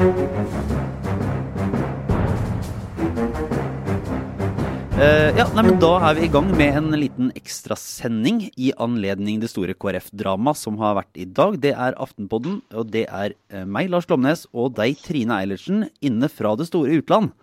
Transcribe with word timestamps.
Uh, 0.00 0.08
ja, 5.36 5.44
nei, 5.52 5.64
men 5.66 5.76
Da 5.76 5.90
er 6.08 6.14
vi 6.16 6.24
i 6.24 6.30
gang 6.32 6.48
med 6.56 6.78
en 6.78 6.88
liten 6.96 7.28
ekstrasending 7.36 8.38
i 8.56 8.70
anledning 8.80 9.42
det 9.42 9.50
store 9.52 9.74
KrF-dramaet 9.76 10.56
som 10.56 10.80
har 10.80 10.96
vært 11.02 11.20
i 11.20 11.28
dag. 11.28 11.60
Det 11.60 11.74
er 11.74 11.98
Aftenpodden, 12.00 12.62
og 12.72 12.88
det 12.96 13.04
er 13.12 13.36
uh, 13.52 13.68
meg, 13.68 13.92
Lars 13.92 14.08
Glomnes, 14.08 14.46
og 14.56 14.72
deg, 14.80 14.96
Trine 15.04 15.36
Eilertsen, 15.36 15.84
inne 16.00 16.32
fra 16.32 16.56
det 16.56 16.70
store 16.72 16.96
utland. 17.02 17.36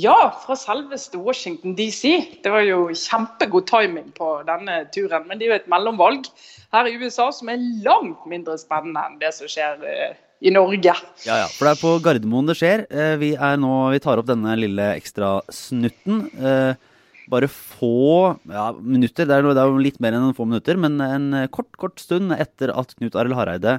Ja, 0.00 0.32
fra 0.40 0.56
selveste 0.56 1.20
Washington 1.20 1.76
DC. 1.76 2.40
Det 2.40 2.48
var 2.50 2.64
jo 2.64 2.88
kjempegod 2.96 3.68
timing 3.68 4.08
på 4.16 4.40
denne 4.48 4.88
turen. 4.96 5.28
Men 5.28 5.36
det 5.36 5.50
er 5.50 5.52
jo 5.52 5.60
et 5.60 5.72
mellomvalg 5.76 6.32
her 6.72 6.88
i 6.88 6.96
USA 6.96 7.28
som 7.28 7.52
er 7.52 7.60
langt 7.84 8.24
mindre 8.24 8.56
spennende 8.56 9.04
enn 9.04 9.20
det 9.20 9.36
som 9.36 9.52
skjer 9.52 9.84
uh, 9.84 10.23
i 10.42 10.52
Norge. 10.52 10.94
Ja, 11.24 11.36
ja, 11.44 11.46
for 11.48 11.66
det 11.66 11.74
er 11.74 11.80
på 11.80 11.92
Gardermoen 12.04 12.48
det 12.48 12.56
skjer. 12.58 12.84
Eh, 12.90 13.14
vi, 13.20 13.32
nå, 13.60 13.72
vi 13.94 14.02
tar 14.02 14.20
opp 14.20 14.28
denne 14.28 14.56
lille 14.58 14.90
ekstrasnutten. 14.98 16.24
Eh, 16.34 16.92
bare 17.32 17.48
få 17.48 18.36
ja, 18.52 18.68
minutter, 18.76 19.28
det 19.28 19.38
er, 19.38 19.48
det 19.56 19.62
er 19.62 19.76
litt 19.80 20.00
mer 20.04 20.16
enn 20.16 20.34
få 20.36 20.44
minutter, 20.48 20.76
men 20.80 20.98
en 21.00 21.28
kort, 21.54 21.70
kort 21.80 22.02
stund 22.02 22.34
etter 22.36 22.74
at 22.74 22.92
Knut 22.98 23.16
Arild 23.16 23.38
Hareide 23.38 23.78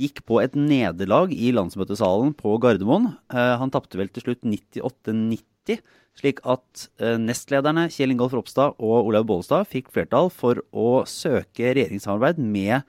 gikk 0.00 0.24
på 0.28 0.40
et 0.42 0.56
nederlag 0.58 1.32
i 1.32 1.52
landsmøtesalen 1.54 2.34
på 2.36 2.58
Gardermoen. 2.60 3.14
Eh, 3.32 3.54
han 3.60 3.72
tapte 3.72 4.00
vel 4.00 4.10
til 4.12 4.26
slutt 4.26 4.44
98-90, 4.44 5.80
slik 6.14 6.42
at 6.46 6.84
nestlederne 7.18 7.88
Kjell 7.90 8.12
Ingolf 8.12 8.36
Ropstad 8.36 8.76
og 8.76 9.08
Olaug 9.08 9.24
Bollestad 9.26 9.66
fikk 9.66 9.88
flertall 9.90 10.28
for 10.30 10.60
å 10.70 11.00
søke 11.10 11.72
regjeringssamarbeid 11.72 12.38
med 12.38 12.84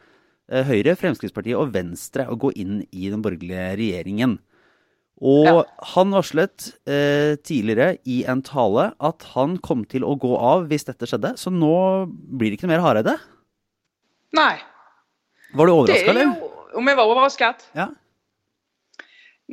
Høyre, 0.46 0.94
Fremskrittspartiet 1.00 1.58
og 1.58 1.72
Venstre 1.74 2.28
å 2.30 2.36
gå 2.38 2.52
inn 2.62 2.84
i 2.94 3.10
den 3.10 3.24
borgerlige 3.26 3.72
regjeringen. 3.80 4.38
Og 5.24 5.48
ja. 5.48 5.62
han 5.96 6.12
varslet 6.12 6.74
eh, 6.92 7.38
tidligere 7.40 7.96
i 8.04 8.24
en 8.28 8.42
tale 8.44 8.90
at 9.00 9.24
han 9.32 9.56
kom 9.64 9.86
til 9.88 10.04
å 10.04 10.18
gå 10.20 10.34
av 10.36 10.68
hvis 10.70 10.88
dette 10.90 11.08
skjedde. 11.08 11.36
Så 11.40 11.54
nå 11.54 11.76
blir 12.12 12.52
det 12.52 12.60
ikke 12.60 12.68
noe 12.68 12.76
mer 12.76 12.84
Hareide? 12.84 13.16
Nei. 14.36 14.58
Var 15.56 15.70
du 15.70 15.72
overraska, 15.72 16.12
eller? 16.12 16.34
Om 16.76 16.92
jeg 16.92 17.00
var 17.00 17.14
overrasket? 17.14 17.70
Ja. 17.78 17.88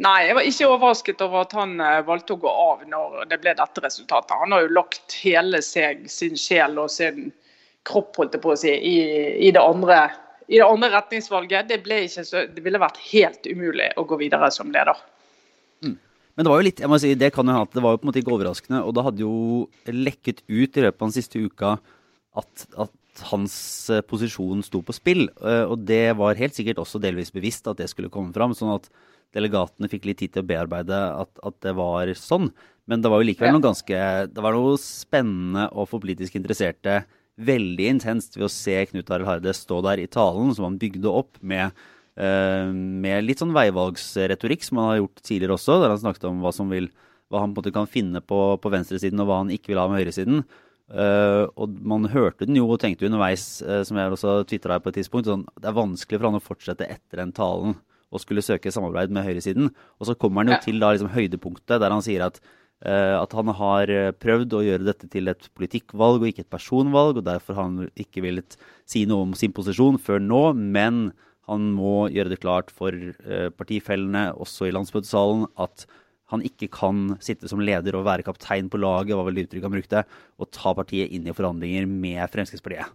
Nei, 0.02 0.16
jeg 0.26 0.34
var 0.34 0.48
ikke 0.48 0.70
overrasket 0.72 1.22
over 1.22 1.44
at 1.44 1.54
han 1.54 1.76
uh, 1.78 2.00
valgte 2.08 2.34
å 2.34 2.40
gå 2.42 2.50
av 2.50 2.82
når 2.88 3.28
det 3.30 3.38
ble 3.44 3.54
dette 3.54 3.84
resultatet. 3.84 4.34
Han 4.40 4.56
har 4.56 4.64
jo 4.64 4.74
lagt 4.74 5.14
hele 5.22 5.60
seg, 5.62 6.08
sin 6.10 6.34
sjel 6.40 6.80
og 6.80 6.90
sin 6.90 7.28
kropp 7.86 8.18
holdt 8.18 8.34
jeg 8.34 8.42
på 8.42 8.54
å 8.54 8.58
si, 8.58 8.72
i, 8.72 8.96
i 9.46 9.50
det 9.54 9.62
andre 9.62 10.08
i 10.48 10.58
det 10.58 10.66
andre 10.66 10.90
retningsvalget. 10.94 11.70
Det, 11.70 12.00
så, 12.12 12.44
det, 12.48 12.62
ville 12.64 12.80
vært 12.82 13.00
helt 13.10 13.46
umulig 13.48 13.90
å 13.98 14.06
gå 14.08 14.18
videre 14.20 14.50
som 14.54 14.72
leder. 14.74 14.98
Mm. 15.84 15.98
Men 16.34 16.46
det 16.46 16.52
var 16.52 16.62
jo 16.62 16.66
litt, 16.68 16.82
jeg 16.82 16.90
må 16.90 16.98
si, 17.02 17.12
det 17.18 17.32
kan 17.34 17.48
jo 17.48 17.58
ha, 17.58 17.68
det 17.68 17.84
var 17.84 17.94
jo 17.94 18.00
på 18.00 18.06
en 18.06 18.12
måte 18.12 18.22
ikke 18.22 18.34
overraskende. 18.36 18.82
Og 18.86 18.96
det 18.96 19.06
hadde 19.08 19.24
jo 19.24 19.36
lekket 19.92 20.42
ut 20.48 20.78
i 20.78 20.86
løpet 20.86 20.98
av 20.98 21.06
den 21.06 21.16
siste 21.16 21.42
uka 21.42 21.76
at, 22.40 22.66
at 22.80 23.24
hans 23.28 23.54
eh, 23.92 24.02
posisjon 24.08 24.64
sto 24.64 24.80
på 24.84 24.96
spill. 24.96 25.26
Eh, 25.42 25.64
og 25.68 25.84
det 25.88 26.16
var 26.18 26.38
helt 26.38 26.56
sikkert 26.56 26.80
også 26.82 27.00
delvis 27.02 27.32
bevisst 27.34 27.68
at 27.70 27.80
det 27.80 27.90
skulle 27.92 28.12
komme 28.12 28.34
fram. 28.34 28.56
Sånn 28.56 28.74
at 28.74 28.88
delegatene 29.36 29.90
fikk 29.92 30.08
litt 30.08 30.22
tid 30.22 30.34
til 30.34 30.44
å 30.44 30.48
bearbeide 30.48 30.98
at, 31.22 31.32
at 31.44 31.58
det 31.64 31.74
var 31.76 32.12
sånn. 32.18 32.50
Men 32.90 33.02
det 33.02 33.12
var 33.12 33.22
jo 33.22 33.28
likevel 33.28 33.52
noe 33.54 33.62
ganske 33.62 33.98
Det 34.26 34.42
var 34.42 34.56
noe 34.56 34.74
spennende 34.80 35.68
og 35.70 35.86
for 35.86 36.02
politisk 36.02 36.34
interesserte 36.34 37.02
veldig 37.40 37.88
intenst 37.94 38.36
ved 38.36 38.46
å 38.46 38.52
se 38.52 38.74
Knut 38.90 39.10
Arild 39.12 39.28
Harde 39.28 39.54
stå 39.56 39.80
der 39.86 40.02
i 40.02 40.10
talen 40.10 40.52
som 40.54 40.68
han 40.68 40.80
bygde 40.80 41.08
opp 41.08 41.38
med, 41.40 41.72
eh, 42.16 42.68
med 42.72 43.24
litt 43.24 43.40
sånn 43.40 43.54
veivalgsretorikk 43.56 44.66
som 44.66 44.82
han 44.82 44.90
har 44.90 44.98
gjort 45.02 45.22
tidligere 45.22 45.56
også, 45.56 45.80
der 45.80 45.94
han 45.94 46.02
snakket 46.02 46.28
om 46.28 46.42
hva, 46.44 46.52
vil, 46.70 46.90
hva 47.30 47.44
han 47.44 47.54
på 47.54 47.60
en 47.60 47.62
måte 47.62 47.74
kan 47.74 47.88
finne 47.88 48.20
på, 48.20 48.42
på 48.60 48.72
venstresiden 48.72 49.20
og 49.20 49.30
hva 49.30 49.40
han 49.42 49.54
ikke 49.54 49.72
vil 49.72 49.80
ha 49.82 49.88
med 49.88 50.02
høyresiden. 50.02 50.44
Uh, 50.92 51.48
og 51.56 51.78
man 51.88 52.04
hørte 52.12 52.44
den 52.44 52.58
jo 52.58 52.66
og 52.68 52.82
tenkte 52.82 53.06
underveis, 53.06 53.62
uh, 53.64 53.80
som 53.86 53.96
jeg 53.96 54.12
også 54.12 54.42
tvitra 54.44 54.76
på 54.82 54.90
et 54.90 54.98
tidspunkt, 55.00 55.30
sånn, 55.30 55.46
det 55.56 55.70
er 55.70 55.78
vanskelig 55.78 56.18
for 56.18 56.28
han 56.28 56.36
å 56.36 56.42
fortsette 56.42 56.84
etter 56.84 57.22
den 57.22 57.32
talen 57.32 57.78
og 58.12 58.20
skulle 58.20 58.44
søke 58.44 58.68
samarbeid 58.68 59.14
med 59.14 59.24
høyresiden. 59.24 59.70
Og 59.96 60.04
så 60.04 60.12
kommer 60.20 60.42
han 60.42 60.52
jo 60.52 60.58
ja. 60.58 60.64
til 60.66 60.82
da 60.82 60.90
liksom 60.92 61.08
høydepunktet 61.14 61.80
der 61.80 61.94
han 61.94 62.04
sier 62.04 62.26
at 62.26 62.42
Eh, 62.44 62.61
at 62.90 63.34
han 63.38 63.50
har 63.54 63.90
eh, 63.92 64.10
prøvd 64.16 64.56
å 64.58 64.62
gjøre 64.66 64.86
dette 64.88 65.08
til 65.12 65.30
et 65.30 65.48
politikkvalg 65.54 66.22
og 66.22 66.30
ikke 66.30 66.42
et 66.46 66.54
personvalg, 66.54 67.20
og 67.20 67.26
derfor 67.28 67.58
har 67.58 67.68
han 67.68 67.90
ikke 67.94 68.24
villet 68.24 68.56
si 68.90 69.04
noe 69.06 69.28
om 69.28 69.36
sin 69.38 69.54
posisjon 69.54 70.00
før 70.02 70.22
nå, 70.22 70.44
men 70.58 71.10
han 71.50 71.68
må 71.76 72.08
gjøre 72.12 72.32
det 72.32 72.40
klart 72.42 72.72
for 72.74 72.94
eh, 72.94 73.50
partifellene, 73.54 74.30
også 74.34 74.68
i 74.68 74.74
landsmøtesalen, 74.74 75.46
at 75.62 75.86
han 76.32 76.42
ikke 76.46 76.70
kan 76.72 77.12
sitte 77.22 77.50
som 77.50 77.60
leder 77.60 77.98
og 77.98 78.06
være 78.08 78.24
kaptein 78.24 78.70
på 78.72 78.80
laget, 78.80 79.14
var 79.18 79.28
vel 79.28 79.36
det 79.36 79.46
uttrykket 79.46 79.68
han 79.68 79.76
brukte, 79.76 80.02
og 80.40 80.50
ta 80.54 80.72
partiet 80.78 81.12
inn 81.12 81.28
i 81.28 81.36
forhandlinger 81.36 81.86
med 81.90 82.22
Fremskrittspartiet. 82.32 82.94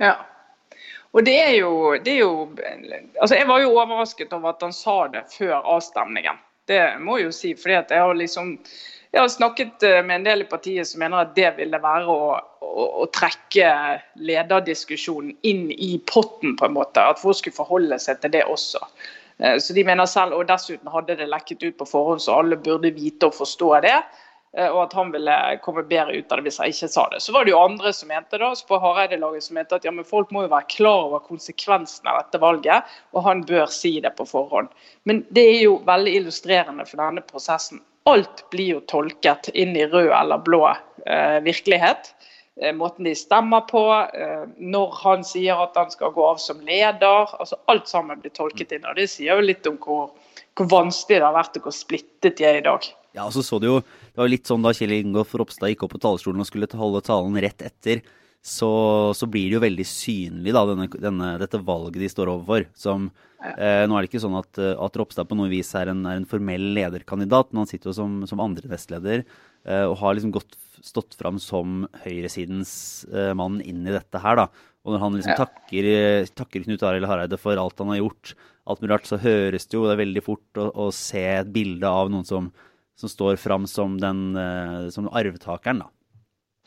Ja. 0.00 0.16
Og 1.16 1.24
det 1.24 1.34
er, 1.40 1.54
jo, 1.56 1.96
det 2.04 2.12
er 2.14 2.20
jo 2.20 2.32
Altså, 3.20 3.34
jeg 3.38 3.48
var 3.48 3.62
jo 3.62 3.72
overrasket 3.72 4.32
over 4.36 4.52
at 4.52 4.62
han 4.62 4.74
sa 4.76 4.98
det 5.12 5.24
før 5.32 5.56
avstemningen. 5.60 6.40
Det 6.68 6.82
må 7.00 7.18
jeg 7.18 7.30
jo 7.30 7.34
si. 7.34 7.54
fordi 7.56 7.80
jeg 7.80 8.04
har 8.04 8.14
liksom 8.14 8.56
jeg 9.10 9.22
har 9.22 9.28
snakket 9.32 9.82
eh, 9.82 10.02
med 10.04 10.20
en 10.20 10.26
del 10.26 10.42
i 10.44 10.48
partiet 10.48 10.88
som 10.88 11.00
mener 11.00 11.22
at 11.22 11.30
det 11.36 11.54
ville 11.56 11.80
være 11.80 12.12
å, 12.12 12.32
å, 12.60 12.88
å 13.02 13.06
trekke 13.14 13.70
lederdiskusjonen 14.20 15.32
inn 15.48 15.70
i 15.72 15.94
potten, 16.10 16.58
på 16.60 16.68
en 16.68 16.76
måte. 16.76 17.00
At 17.00 17.22
folk 17.22 17.38
skulle 17.40 17.56
forholde 17.56 17.98
seg 18.02 18.20
til 18.20 18.34
det 18.36 18.44
også. 18.44 18.82
Eh, 19.40 19.56
så 19.64 19.76
de 19.76 19.84
mener 19.88 20.08
selv, 20.10 20.36
Og 20.36 20.48
dessuten 20.48 20.92
hadde 20.92 21.16
det 21.16 21.30
lekket 21.30 21.64
ut 21.64 21.78
på 21.80 21.88
forhånd, 21.88 22.20
så 22.20 22.36
alle 22.42 22.60
burde 22.60 22.92
vite 22.94 23.30
og 23.30 23.38
forstå 23.38 23.72
det. 23.86 23.96
Eh, 24.56 24.68
og 24.68 24.82
at 24.86 24.94
han 24.96 25.10
ville 25.12 25.36
komme 25.64 25.84
bedre 25.88 26.16
ut 26.16 26.32
av 26.32 26.40
det 26.40 26.48
hvis 26.48 26.60
han 26.62 26.72
ikke 26.72 26.88
sa 26.92 27.04
det. 27.12 27.20
Så 27.24 27.34
var 27.34 27.44
det 27.44 27.52
jo 27.52 27.60
andre 27.60 27.92
som 27.92 28.08
mente 28.08 28.40
da, 28.40 28.50
på 28.68 28.80
Hareide-laget 28.80 29.44
som 29.44 29.58
mente 29.58 29.76
at 29.76 29.84
ja, 29.84 29.92
men 29.94 30.08
folk 30.08 30.32
må 30.34 30.46
jo 30.46 30.52
være 30.54 30.70
klar 30.72 31.08
over 31.10 31.24
konsekvensene 31.26 32.12
av 32.12 32.22
dette 32.22 32.40
valget, 32.42 32.98
og 33.12 33.26
han 33.28 33.44
bør 33.48 33.68
si 33.72 33.98
det 34.04 34.14
på 34.16 34.28
forhånd. 34.28 34.72
Men 35.08 35.24
det 35.36 35.44
er 35.52 35.62
jo 35.66 35.78
veldig 35.88 36.16
illustrerende 36.22 36.88
for 36.88 37.02
denne 37.02 37.24
prosessen. 37.28 37.82
Alt 38.08 38.46
blir 38.52 38.78
jo 38.78 38.84
tolket 38.88 39.50
inn 39.52 39.76
i 39.76 39.84
rød 39.84 40.14
eller 40.16 40.40
blå 40.40 40.62
eh, 40.72 41.40
virkelighet. 41.44 42.14
Eh, 42.62 42.72
måten 42.72 43.04
de 43.04 43.12
stemmer 43.14 43.66
på, 43.68 43.82
eh, 43.92 44.46
når 44.56 44.94
han 45.02 45.26
sier 45.26 45.60
at 45.60 45.76
han 45.76 45.92
skal 45.92 46.14
gå 46.16 46.24
av 46.24 46.40
som 46.40 46.62
leder. 46.64 47.28
altså 47.36 47.60
Alt 47.68 47.92
sammen 47.92 48.22
blir 48.22 48.32
tolket 48.32 48.72
inn. 48.72 48.88
og 48.88 48.96
Det 48.96 49.10
sier 49.12 49.36
jo 49.36 49.44
litt 49.44 49.68
om 49.68 49.76
hvor, 49.82 50.14
hvor 50.56 50.70
vanskelig 50.72 51.20
det 51.20 51.26
har 51.26 51.36
vært 51.36 51.60
og 51.60 51.68
hvor 51.68 51.76
splittet 51.76 52.40
de 52.40 52.48
er 52.48 52.62
i 52.62 52.64
dag. 52.64 52.88
Ja, 53.16 53.26
og 53.26 53.32
så 53.36 53.42
så 53.42 53.60
det 53.60 53.70
jo 53.70 53.78
Det 54.18 54.24
var 54.24 54.32
litt 54.32 54.48
sånn 54.50 54.64
da 54.66 54.72
Kjell 54.74 54.96
Ingolf 54.96 55.30
Ropstad 55.38 55.70
gikk 55.70 55.84
opp 55.86 55.92
på 55.92 56.00
talerstolen 56.02 56.42
og 56.42 56.46
skulle 56.48 56.66
holde 56.74 57.04
talen 57.06 57.36
rett 57.38 57.62
etter, 57.62 58.00
så, 58.42 58.70
så 59.14 59.28
blir 59.30 59.46
det 59.46 59.54
jo 59.54 59.60
veldig 59.62 59.86
synlig, 59.86 60.54
da, 60.56 60.64
denne, 60.66 60.88
denne, 60.90 61.28
dette 61.38 61.60
valget 61.62 62.02
de 62.02 62.08
står 62.10 62.32
overfor. 62.32 62.66
Som 62.74 63.12
eh, 63.38 63.84
Nå 63.86 63.94
er 63.94 64.02
det 64.02 64.10
ikke 64.10 64.24
sånn 64.24 64.34
at, 64.40 64.58
at 64.58 64.98
Ropstad 64.98 65.30
på 65.30 65.38
noe 65.38 65.46
vis 65.52 65.70
er 65.78 65.92
en, 65.92 66.02
er 66.02 66.18
en, 66.18 66.26
formell 66.26 66.66
lederkandidat, 66.74 67.52
men 67.52 67.62
han 67.62 67.70
sitter 67.70 67.92
jo 67.92 67.96
som, 68.00 68.18
som 68.26 68.42
andre 68.42 68.66
nestleder 68.74 69.22
eh, 69.22 69.84
og 69.84 69.94
har 70.02 70.18
liksom 70.18 70.34
gått, 70.34 70.58
stått 70.82 71.14
fram 71.14 71.38
som 71.38 71.84
høyresidens 72.02 72.72
eh, 73.14 73.30
mann 73.38 73.62
inn 73.62 73.86
i 73.86 73.94
dette 73.94 74.26
her, 74.26 74.42
da. 74.42 74.50
Og 74.82 74.96
når 74.96 75.04
han 75.04 75.18
liksom 75.20 75.36
ja. 75.36 75.42
takker, 75.44 75.92
takker, 76.42 76.66
Knut 76.66 76.88
Arild 76.90 77.06
Hareide 77.06 77.38
for 77.38 77.54
alt 77.54 77.78
han 77.78 77.94
har 77.94 78.02
gjort, 78.02 78.34
alt 78.66 78.82
mulig 78.82 78.96
rart, 78.96 79.06
så 79.06 79.22
høres 79.22 79.70
det 79.70 79.78
jo 79.78 79.86
det 79.86 80.00
veldig 80.02 80.26
fort 80.26 80.58
å, 80.58 80.72
å 80.74 80.90
se 80.90 81.22
et 81.38 81.54
bilde 81.54 81.86
av 81.86 82.10
noen 82.10 82.26
som 82.26 82.50
som 82.98 83.10
står 83.10 83.38
fram 83.40 83.66
som, 83.70 83.96
den, 84.02 84.32
eh, 84.36 84.88
som 84.94 85.08
arvtakeren. 85.08 85.84
da. 85.84 85.92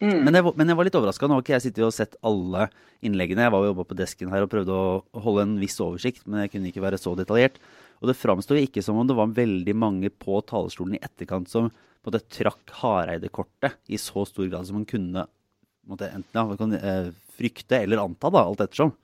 Mm. 0.02 0.24
Men, 0.26 0.34
jeg, 0.34 0.46
men, 0.58 0.72
jeg, 0.72 0.78
var 0.80 0.88
litt 0.88 0.98
overraska. 0.98 1.28
Nå 1.30 1.38
har 1.38 1.44
ikke 1.44 1.54
jeg 1.58 1.66
sittet 1.68 1.86
og 1.86 1.94
sett 1.94 2.16
alle 2.26 2.70
innleggene. 3.06 3.46
Jeg 3.46 3.54
var 3.54 3.62
jo 3.62 3.70
jobba 3.74 3.86
på 3.92 3.98
desken 4.00 4.32
her 4.34 4.46
og 4.46 4.50
prøvde 4.50 4.74
å 4.74 5.22
holde 5.26 5.46
en 5.46 5.60
viss 5.62 5.78
oversikt, 5.84 6.24
men 6.26 6.46
jeg 6.46 6.56
kunne 6.56 6.72
ikke 6.72 6.84
være 6.84 7.00
så 7.02 7.14
detaljert. 7.20 7.60
Og 8.02 8.10
det 8.10 8.18
framsto 8.18 8.58
ikke 8.58 8.82
som 8.82 8.98
om 8.98 9.06
det 9.06 9.18
var 9.18 9.36
veldig 9.38 9.76
mange 9.78 10.10
på 10.10 10.40
talerstolen 10.50 10.98
i 10.98 11.04
etterkant 11.06 11.52
som 11.52 11.70
på 11.70 12.10
en 12.10 12.16
måte 12.16 12.24
trakk 12.34 12.74
Hareide-kortet 12.80 13.78
i 13.94 14.00
så 14.02 14.26
stor 14.26 14.48
grad 14.50 14.66
som 14.66 14.80
man 14.80 14.88
kunne 14.90 15.28
måte, 15.86 16.10
enten 16.10 16.40
ja, 16.40 16.58
kan, 16.58 16.74
eh, 16.74 17.12
frykte 17.38 17.84
eller 17.84 18.02
anta, 18.02 18.32
da, 18.34 18.42
alt 18.42 18.64
ettersom. 18.66 18.96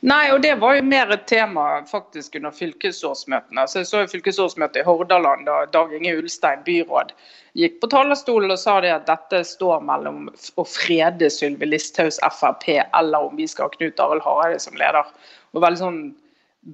Nei, 0.00 0.32
og 0.32 0.42
det 0.44 0.52
var 0.60 0.76
jo 0.76 0.82
mer 0.84 1.10
et 1.14 1.24
tema 1.30 1.64
faktisk 1.88 2.36
under 2.36 2.52
fylkesårsmøtene. 2.54 3.64
Så 3.68 3.80
jeg 3.80 3.88
så 3.88 4.02
jo 4.02 4.10
fylkesårsmøtet 4.12 4.82
i 4.82 4.86
Hordaland 4.86 5.48
da 5.48 5.62
Dag 5.72 5.94
Inge 5.96 6.12
Ulstein, 6.18 6.60
byråd, 6.66 7.14
gikk 7.56 7.80
på 7.80 7.88
talerstolen 7.94 8.52
og 8.52 8.60
sa 8.60 8.76
det 8.84 8.92
at 8.92 9.08
dette 9.08 9.40
står 9.48 9.80
mellom 9.88 10.28
å 10.28 10.66
frede 10.68 11.30
Sylvi 11.32 11.70
Listhaugs 11.70 12.20
Frp 12.36 12.68
eller 12.84 13.30
om 13.30 13.40
vi 13.40 13.48
skal 13.48 13.70
ha 13.70 13.76
Knut 13.78 14.04
Arild 14.04 14.26
Hareide 14.26 14.60
som 14.62 14.76
leder. 14.76 15.08
Og 15.56 15.64
veldig 15.64 15.80
sånn 15.80 16.00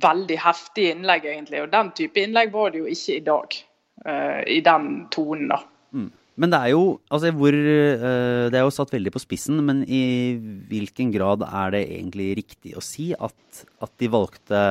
veldig 0.00 0.38
heftig 0.40 0.88
innlegg, 0.90 1.26
egentlig. 1.28 1.62
Og 1.62 1.70
den 1.72 1.92
type 1.96 2.20
innlegg 2.20 2.52
var 2.54 2.72
det 2.72 2.82
jo 2.82 2.90
ikke 2.90 3.16
i 3.18 3.24
dag. 3.26 3.58
Uh, 4.06 4.40
I 4.48 4.60
den 4.64 4.90
tonen, 5.14 5.50
da. 5.52 5.60
Mm. 5.92 6.10
Men 6.40 6.52
det 6.52 6.58
er 6.64 6.70
jo 6.72 6.84
altså 7.12 7.28
hvor, 7.36 7.52
eh, 7.52 8.46
Det 8.48 8.56
er 8.56 8.64
jo 8.64 8.72
satt 8.72 8.92
veldig 8.94 9.12
på 9.12 9.20
spissen, 9.20 9.58
men 9.66 9.82
i 9.84 10.38
hvilken 10.70 11.10
grad 11.12 11.44
er 11.44 11.74
det 11.74 11.82
egentlig 11.98 12.28
riktig 12.40 12.72
å 12.78 12.84
si 12.84 13.10
at, 13.12 13.64
at 13.84 13.92
de 14.00 14.08
valgte 14.12 14.62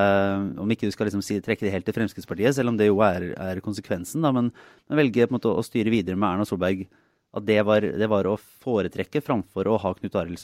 Om 0.58 0.74
ikke 0.74 0.90
du 0.90 0.96
skal 0.96 1.10
liksom 1.10 1.22
si, 1.26 1.38
trekke 1.44 1.68
det 1.68 1.76
helt 1.76 1.86
til 1.86 1.98
Fremskrittspartiet, 2.00 2.56
selv 2.58 2.74
om 2.74 2.80
det 2.80 2.90
jo 2.90 3.04
er, 3.06 3.32
er 3.38 3.62
konsekvensen, 3.62 4.26
da, 4.26 4.34
men, 4.34 4.50
men 4.90 5.02
velge 5.04 5.30
måte 5.32 5.54
å 5.54 5.66
styre 5.66 5.94
videre 5.94 6.18
med 6.18 6.32
Erna 6.32 6.50
Solberg 6.50 6.88
at 7.32 7.46
det 7.48 7.62
var, 7.64 7.86
det 7.86 8.08
var, 8.12 8.28
å 8.28 8.36
foretrekke 8.36 9.22
framfor 9.24 9.70
å 9.72 9.78
ha 9.80 9.94
Knut 9.96 10.16
Arild 10.20 10.42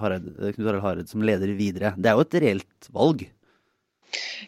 Hareide 0.00 0.80
Hared 0.80 1.10
som 1.10 1.20
leder 1.20 1.52
videre. 1.52 1.92
Det 2.00 2.08
er 2.08 2.16
jo 2.16 2.24
et 2.24 2.36
reelt 2.40 2.88
valg. 2.94 3.26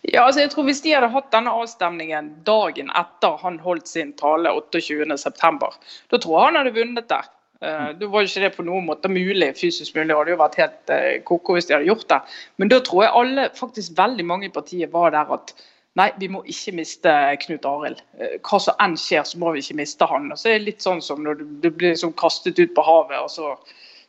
Ja, 0.02 0.26
altså 0.26 0.42
jeg 0.42 0.52
tror 0.52 0.66
Hvis 0.68 0.82
de 0.84 0.92
hadde 0.94 1.12
hatt 1.12 1.32
denne 1.34 1.54
avstemningen 1.54 2.32
dagen 2.46 2.90
etter 2.94 3.38
han 3.42 3.58
holdt 3.62 3.88
sin 3.90 4.12
tale 4.18 4.52
28.9., 4.52 5.70
da 6.10 6.20
tror 6.20 6.36
jeg 6.36 6.46
han 6.46 6.60
hadde 6.60 6.76
vunnet 6.76 7.08
der. 7.10 7.30
Uh, 7.56 7.94
da 7.96 8.08
var 8.12 8.26
ikke 8.26 8.42
det 8.44 8.52
på 8.52 8.66
noen 8.66 8.84
måte 8.84 9.08
mulig, 9.08 9.48
fysisk 9.56 9.94
mulig, 9.96 10.10
det 10.10 10.18
hadde 10.18 10.34
jo 10.34 10.42
vært 10.42 10.58
helt 10.60 10.92
uh, 10.92 11.14
koko 11.24 11.56
hvis 11.56 11.70
de 11.70 11.78
hadde 11.78 11.88
gjort 11.88 12.04
det. 12.12 12.18
Men 12.60 12.72
da 12.72 12.82
tror 12.84 13.06
jeg 13.06 13.16
alle, 13.22 13.46
faktisk 13.56 13.96
veldig 13.96 14.26
mange 14.28 14.50
i 14.50 14.52
partiet 14.52 14.92
var 14.92 15.14
der 15.14 15.32
at 15.38 15.54
nei, 15.96 16.10
vi 16.20 16.28
må 16.28 16.42
ikke 16.44 16.74
miste 16.76 17.14
Knut 17.46 17.64
Arild. 17.70 18.02
Uh, 18.20 18.36
hva 18.44 18.60
som 18.60 18.76
enn 18.84 18.98
skjer, 19.00 19.24
så 19.24 19.40
må 19.40 19.54
vi 19.54 19.64
ikke 19.64 19.78
miste 19.80 20.10
han. 20.10 20.28
Og 20.34 20.42
så 20.42 20.52
er 20.52 20.58
det 20.58 20.68
litt 20.68 20.84
sånn 20.84 21.00
som 21.04 21.24
når 21.24 21.40
du, 21.40 21.46
du 21.64 21.70
blir 21.70 21.94
liksom 21.94 22.12
kastet 22.20 22.60
ut 22.60 22.76
på 22.76 22.84
havet, 22.84 23.16
og 23.24 23.32
så 23.32 23.54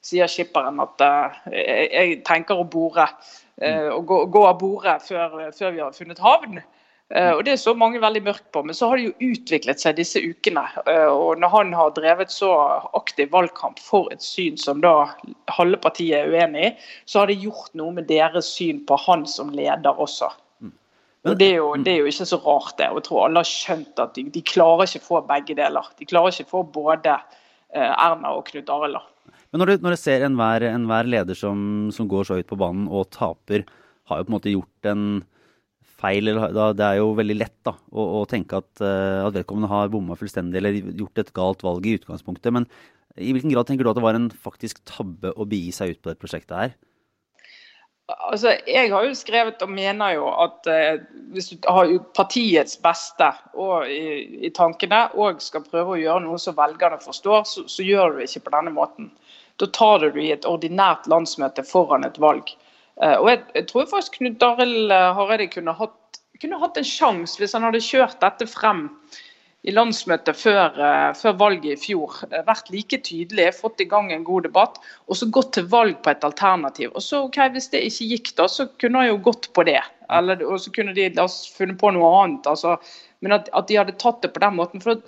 sier 0.07 0.31
skipperen 0.31 0.79
at 0.83 1.03
jeg, 1.51 1.91
jeg 1.91 2.15
tenker 2.27 2.61
å 2.61 2.69
bore. 2.71 3.09
Eh, 3.61 3.87
å 3.89 4.01
gå, 4.05 4.25
gå, 4.29 4.41
av 4.45 4.57
borde 4.61 4.99
før, 5.01 5.37
før, 5.55 5.71
vi 5.73 5.81
har 5.81 5.95
funnet 5.95 6.19
havn. 6.21 6.59
Eh, 7.09 7.31
og 7.31 7.43
Det 7.47 7.55
så 7.57 7.73
mange 7.73 8.01
veldig 8.03 8.21
mørkt 8.25 8.49
på, 8.53 8.61
men 8.67 8.75
så 8.77 8.89
har 8.89 8.99
det 8.99 9.07
jo 9.07 9.31
utviklet 9.31 9.81
seg 9.81 9.97
disse 9.97 10.21
ukene. 10.21 10.65
Eh, 10.85 11.07
og 11.07 11.41
Når 11.41 11.53
han 11.55 11.73
har 11.73 11.95
drevet 11.97 12.33
så 12.33 12.51
aktiv 12.97 13.31
valgkamp 13.33 13.81
for 13.81 14.11
et 14.13 14.21
syn 14.21 14.59
som 14.61 14.83
da 14.83 15.09
halve 15.57 15.79
partiet 15.81 16.19
er 16.19 16.29
uenig 16.35 16.67
i, 16.67 16.73
så 17.05 17.23
har 17.23 17.31
det 17.31 17.39
gjort 17.41 17.73
noe 17.73 17.95
med 17.97 18.09
deres 18.11 18.51
syn 18.59 18.83
på 18.85 18.99
han 19.07 19.25
som 19.25 19.49
leder 19.49 20.05
også. 20.05 20.29
Mm. 20.61 20.75
Og 21.25 21.41
det 21.41 21.49
er, 21.49 21.57
jo, 21.57 21.73
det 21.81 21.95
er 21.95 22.01
jo 22.03 22.13
ikke 22.13 22.29
så 22.29 22.41
rart, 22.45 22.77
det. 22.77 22.91
Og 22.91 23.01
jeg 23.01 23.09
tror 23.09 23.25
alle 23.25 23.41
har 23.41 23.53
skjønt 23.55 24.05
at 24.05 24.13
de, 24.13 24.29
de 24.37 24.45
klarer 24.45 24.85
ikke 24.85 25.07
få 25.07 25.25
begge 25.25 25.57
deler. 25.57 25.93
De 25.97 26.05
klarer 26.05 26.35
ikke 26.35 26.51
få 26.53 26.65
både 26.77 27.17
Erna 27.73 28.37
og 28.37 28.45
Knut 28.47 28.69
Arild. 28.71 29.01
Men 29.51 29.61
når 29.61 29.69
du, 29.69 29.85
når 29.85 29.95
du 29.95 30.01
ser 30.01 30.25
enhver 30.27 30.65
enhver 30.67 31.07
leder 31.07 31.37
som, 31.37 31.87
som, 31.95 32.09
går 32.09 32.27
så 32.27 32.39
høyt 32.39 32.49
på 32.49 32.59
banen 32.59 32.89
og 32.91 33.09
taper, 33.15 33.65
har 34.09 34.19
jo 34.19 34.27
på 34.27 34.31
en 34.31 34.37
måte 34.37 34.53
gjort 34.53 34.89
en 34.91 35.05
feil 35.97 36.29
eller, 36.29 36.51
da, 36.53 36.67
Det 36.77 36.85
er 36.85 36.99
jo 36.99 37.13
veldig 37.17 37.37
lett 37.39 37.55
da, 37.65 37.73
å, 37.89 38.03
å 38.19 38.25
tenke 38.29 38.59
at, 38.59 38.69
uh, 38.83 39.25
at, 39.25 39.33
vedkommende 39.39 39.71
har 39.71 39.89
bomma 39.93 40.17
fullstendig 40.19 40.59
eller 40.59 40.77
gjort 40.99 41.23
et 41.23 41.33
galt 41.35 41.63
valg 41.65 41.87
i 41.87 41.95
utgangspunktet. 41.97 42.53
Men 42.53 42.67
i 43.17 43.31
hvilken 43.33 43.53
grad 43.53 43.69
tenker 43.69 43.87
du 43.87 43.91
at 43.91 43.97
det 43.97 44.05
var 44.05 44.17
en 44.17 44.29
faktisk 44.29 44.83
tabbe 44.85 45.33
å 45.33 45.47
begi 45.49 45.71
seg 45.73 45.95
ut 45.95 46.03
på 46.03 46.11
dette 46.11 46.21
prosjektet 46.21 46.57
her? 46.57 46.75
Altså, 48.07 48.53
Jeg 48.67 48.91
har 48.93 49.03
jo 49.03 49.15
skrevet 49.17 49.63
og 49.65 49.71
mener 49.73 50.13
jo 50.15 50.29
at 50.31 50.67
eh, 50.71 51.01
hvis 51.35 51.49
du 51.51 51.65
har 51.67 51.89
partiets 52.15 52.77
beste 52.79 53.27
i, 53.91 54.45
i, 54.47 54.51
tankene 54.55 55.01
og 55.19 55.41
skal 55.43 55.65
prøve 55.65 55.97
å 55.97 55.99
gjøre 55.99 56.23
noe 56.23 56.39
som 56.39 56.55
velgerne 56.55 57.01
forstår, 57.03 57.43
så, 57.49 57.65
så 57.67 57.83
gjør 57.83 58.13
du 58.13 58.21
det 58.21 58.29
ikke 58.29 58.45
på 58.45 58.53
denne 58.55 58.71
måten. 58.77 59.09
Da 59.57 59.67
tar 59.73 60.05
du 60.05 60.19
i 60.21 60.31
et 60.33 60.45
ordinært 60.45 61.07
landsmøte 61.09 61.65
foran 61.65 62.05
et 62.05 62.19
valg. 62.21 62.51
Eh, 63.01 63.15
og 63.17 63.29
jeg, 63.31 63.43
jeg 63.55 63.69
tror 63.69 63.89
faktisk 63.91 64.19
Knut 64.19 64.43
Arild 64.45 64.93
eh, 64.93 65.07
Hareide 65.17 65.49
kunne 65.53 65.73
hatt, 65.77 66.21
kunne 66.41 66.59
hatt 66.61 66.77
en 66.77 66.87
sjanse 66.87 67.41
hvis 67.41 67.55
han 67.57 67.65
hadde 67.65 67.83
kjørt 67.83 68.19
dette 68.23 68.47
frem 68.49 68.87
i 69.67 69.73
landsmøtet 69.73 70.37
før, 70.37 70.77
eh, 70.79 71.09
før, 71.17 71.35
valget 71.41 71.73
i 71.73 71.81
fjor. 71.81 72.21
Vært 72.47 72.71
like 72.73 73.01
tydelig, 73.03 73.49
fått 73.57 73.83
i 73.83 73.89
gang 73.89 74.11
en 74.13 74.25
god 74.27 74.47
debatt, 74.47 74.79
og 75.07 75.19
så 75.19 75.29
gått 75.33 75.53
til 75.57 75.67
valg 75.73 75.99
på 76.05 76.13
et 76.13 76.25
alternativ. 76.25 76.93
Og 76.93 77.03
så, 77.03 77.25
ok, 77.27 77.41
Hvis 77.53 77.69
det 77.73 77.83
ikke 77.89 78.09
gikk, 78.13 78.33
da, 78.37 78.47
så 78.47 78.69
kunne 78.79 79.03
han 79.03 79.11
jo 79.11 79.21
gått 79.29 79.51
på 79.53 79.65
det. 79.67 79.81
Eller, 80.13 80.45
og 80.45 80.61
så 80.61 80.71
kunne 80.71 80.95
de 80.95 81.09
funnet 81.57 81.79
på 81.81 81.91
noe 81.91 82.13
annet. 82.23 82.47
altså 82.47 82.77
men 83.19 83.33
at, 83.33 83.49
at, 83.49 83.67
de 83.69 83.77
hadde 83.79 83.95
tatt 83.97 84.21
det 84.21 84.29
på 84.35 84.41
den 84.43 84.57
måten. 84.59 84.81
For, 84.83 84.99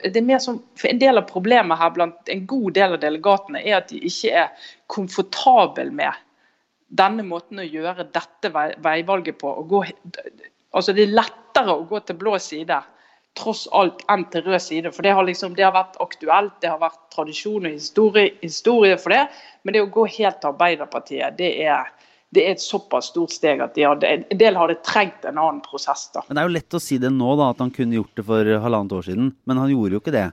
som, 0.42 0.62
for 0.78 0.90
En 0.90 1.02
del 1.02 1.22
av 1.22 1.28
problemet 1.30 1.78
her 1.78 1.92
blant 1.94 2.32
en 2.34 2.46
god 2.50 2.74
del 2.78 2.96
av 2.96 3.04
delegatene 3.04 3.62
er 3.62 3.80
at 3.80 3.92
de 3.92 4.02
ikke 4.10 4.34
er 4.44 4.70
komfortable 4.90 5.90
med 5.94 6.26
denne 6.90 7.22
måten 7.26 7.62
å 7.62 7.68
gjøre 7.68 8.08
dette 8.10 8.50
vei, 8.54 8.72
veivalget 8.82 9.38
på. 9.42 9.52
Gå, 9.70 9.84
altså 10.74 10.96
Det 10.98 11.06
er 11.06 11.20
lettere 11.20 11.76
å 11.76 11.86
gå 11.90 12.02
til 12.02 12.18
blå 12.18 12.38
side 12.42 12.80
tross 13.38 13.68
alt 13.78 14.02
enn 14.12 14.26
til 14.34 14.44
rød 14.48 14.62
side. 14.64 14.92
For 14.96 15.06
det 15.06 15.14
har, 15.16 15.26
liksom, 15.28 15.54
det 15.56 15.68
har 15.68 15.76
vært 15.76 16.00
aktuelt, 16.04 16.58
det 16.64 16.72
har 16.72 16.82
vært 16.82 17.00
tradisjon 17.14 17.68
og 17.70 17.76
historie, 17.76 18.34
historie 18.42 18.98
for 19.00 19.14
det. 19.14 19.26
Men 19.64 19.76
det 19.76 19.86
å 19.86 19.92
gå 19.94 20.08
helt 20.18 20.42
til 20.42 20.52
Arbeiderpartiet, 20.52 21.38
det 21.40 21.54
er 21.68 21.92
det 22.36 22.44
er 22.46 22.54
et 22.54 22.62
såpass 22.62 23.10
stort 23.10 23.34
steg 23.34 23.62
at 23.64 23.74
de 23.74 23.88
hadde, 23.88 24.06
en 24.06 24.38
del 24.38 24.58
hadde 24.60 24.78
trengt 24.86 25.26
en 25.26 25.40
annen 25.40 25.64
prosess. 25.66 26.08
da. 26.14 26.22
Men 26.28 26.38
Det 26.38 26.44
er 26.44 26.50
jo 26.50 26.56
lett 26.60 26.78
å 26.78 26.82
si 26.84 27.00
det 27.02 27.10
nå, 27.14 27.30
da, 27.40 27.50
at 27.56 27.64
han 27.64 27.74
kunne 27.74 27.98
gjort 27.98 28.14
det 28.20 28.26
for 28.28 28.52
halvannet 28.66 28.96
år 29.00 29.08
siden. 29.10 29.32
Men 29.50 29.62
han 29.62 29.72
gjorde 29.74 29.98
jo 29.98 30.04
ikke 30.04 30.14
det. 30.14 30.28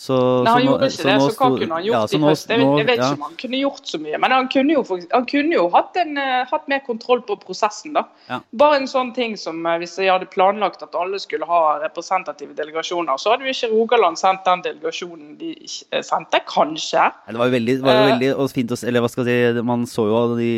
Så, 0.00 0.16
Nei, 0.46 0.52
han 0.54 0.62
gjorde 0.64 0.86
ikke 0.88 1.04
det, 1.04 1.14
så 1.20 1.32
hva 1.36 1.48
kunne 1.60 1.76
han 1.76 1.84
gjort 1.84 2.14
ja, 2.14 2.16
i 2.16 2.20
høst? 2.24 2.46
Jeg, 2.48 2.60
jeg 2.64 2.86
vet 2.88 3.00
ikke 3.02 3.08
om 3.18 3.24
han 3.26 3.34
kunne 3.42 3.58
gjort 3.60 3.90
så 3.90 3.98
mye. 4.00 4.20
Men 4.24 4.32
han 4.32 4.46
kunne 4.48 4.72
jo, 4.72 4.84
han 5.10 5.26
kunne 5.28 5.58
jo 5.58 5.64
hatt, 5.74 5.98
en, 6.00 6.14
uh, 6.16 6.36
hatt, 6.48 6.62
mer 6.72 6.78
kontroll 6.86 7.20
på 7.26 7.34
prosessen. 7.42 7.92
da. 7.92 8.06
Ja. 8.30 8.38
Bare 8.62 8.78
en 8.80 8.86
sånn 8.88 9.10
ting 9.12 9.34
som 9.36 9.58
uh, 9.68 9.74
hvis 9.82 9.98
jeg 10.00 10.08
hadde 10.08 10.30
planlagt 10.32 10.80
at 10.86 10.96
alle 10.96 11.20
skulle 11.20 11.44
ha 11.44 11.60
representative 11.82 12.56
delegasjoner, 12.56 13.20
så 13.20 13.34
hadde 13.34 13.44
jo 13.44 13.52
ikke 13.52 13.68
Rogaland 13.74 14.16
sendt 14.16 14.48
den 14.48 14.62
delegasjonen 14.64 15.34
de 15.40 15.50
eh, 15.60 16.00
sendte. 16.06 16.40
Kanskje. 16.48 17.02
Ja, 17.04 17.34
det 17.34 17.42
var 17.42 17.50
jo 17.50 17.54
veldig, 17.58 17.74
var 17.84 17.98
jo 17.98 18.06
veldig 18.14 18.30
uh, 18.38 18.46
fint 18.54 18.72
å 18.72 18.78
eller 18.88 19.04
hva 19.04 19.10
skal 19.12 19.28
jeg 19.28 19.50
si, 19.52 19.66
Man 19.68 19.84
så 19.90 20.06
jo 20.08 20.22
de 20.38 20.48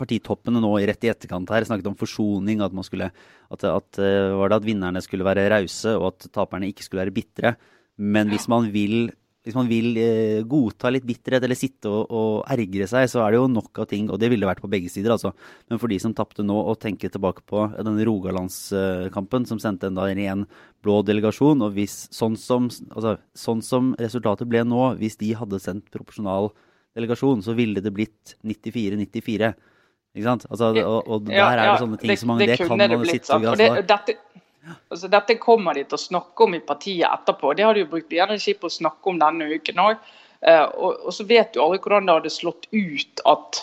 partitoppene 0.00 0.58
nå 0.64 0.72
rett 0.90 1.06
i 1.06 1.12
etterkant 1.12 1.54
her 1.54 1.68
snakket 1.68 1.92
om 1.92 1.94
forsoning. 2.00 2.58
At, 2.66 2.74
man 2.74 2.88
skulle, 2.88 3.12
at, 3.54 3.68
at, 3.70 4.02
var 4.34 4.50
det 4.50 4.58
at 4.58 4.66
vinnerne 4.66 5.04
skulle 5.04 5.30
være 5.30 5.46
rause, 5.54 5.94
og 5.94 6.10
at 6.10 6.28
taperne 6.34 6.72
ikke 6.74 6.88
skulle 6.88 7.04
være 7.04 7.14
bitre. 7.14 7.54
Men 7.96 8.30
hvis 8.32 8.46
man 8.50 8.66
vil, 8.74 9.12
hvis 9.46 9.54
man 9.54 9.68
vil 9.70 9.98
eh, 10.00 10.40
godta 10.48 10.90
litt 10.90 11.06
bitterhet 11.06 11.44
eller 11.46 11.58
sitte 11.58 11.90
og, 11.90 12.10
og, 12.10 12.38
ergre 12.50 12.88
seg, 12.90 13.06
så 13.10 13.22
er 13.22 13.34
det 13.34 13.38
jo 13.38 13.50
nok 13.52 13.82
av 13.84 13.88
ting, 13.90 14.08
og 14.10 14.18
det 14.18 14.30
ville 14.32 14.48
vært 14.48 14.62
på 14.64 14.70
begge 14.72 14.90
sider, 14.90 15.14
altså. 15.14 15.34
Men 15.70 15.80
for 15.82 15.92
de 15.92 16.00
som 16.02 16.14
tapte 16.16 16.46
nå, 16.46 16.56
og 16.56 16.80
tenker 16.82 17.12
tilbake 17.12 17.44
på 17.46 17.66
denne 17.76 18.06
Rogalandskampen, 18.08 19.46
som 19.50 19.62
sendte 19.62 19.90
en 19.90 20.00
da 20.00 20.08
ren 20.10 20.46
blå 20.84 21.00
delegasjon, 21.06 21.62
og 21.66 21.76
hvis 21.78 22.04
sånn 22.14 22.38
som, 22.40 22.66
altså, 22.90 23.16
sånn 23.38 23.62
som 23.64 23.94
resultatet 24.00 24.50
ble 24.50 24.64
nå, 24.66 24.88
hvis 24.98 25.20
de 25.22 25.34
hadde 25.38 25.62
sendt 25.62 25.86
proporsjonal 25.94 26.50
delegasjon, 26.98 27.42
så 27.46 27.54
ville 27.58 27.82
det 27.84 27.94
blitt 27.94 28.36
94-94. 28.42 29.54
Ikke 30.14 30.28
sant? 30.28 30.44
Altså, 30.50 30.70
og, 30.82 31.00
og 31.10 31.26
der 31.26 31.42
er 31.42 31.66
det 31.66 31.80
sånne 31.82 31.98
ting 31.98 32.18
som 32.18 32.30
man, 32.30 32.42
det, 32.42 32.54
det 32.54 32.58
kan 32.62 32.78
man 32.78 33.06
sitte 33.10 33.34
og 33.34 33.46
grave 33.48 34.18
Altså, 34.88 35.08
dette 35.12 35.36
kommer 35.42 35.76
de 35.76 35.84
til 35.84 35.98
å 35.98 36.04
snakke 36.04 36.46
om 36.46 36.56
i 36.56 36.62
partiet 36.64 37.06
etterpå. 37.08 37.52
Det 37.56 37.66
har 37.66 37.76
de 37.76 37.84
jo 37.84 37.90
brukt 37.90 38.12
energi 38.12 38.54
på 38.58 38.70
å 38.70 38.76
snakke 38.78 39.12
om 39.12 39.20
denne 39.20 39.48
uken 39.52 39.82
òg. 39.84 40.10
Uh, 40.44 40.66
og, 40.76 41.06
og, 41.06 41.12
så 41.16 41.24
vet 41.28 41.54
du 41.54 41.62
aldri 41.64 41.80
hvordan 41.80 42.08
det 42.08 42.18
hadde 42.18 42.32
slått 42.32 42.66
ut 42.74 43.22
at, 43.30 43.60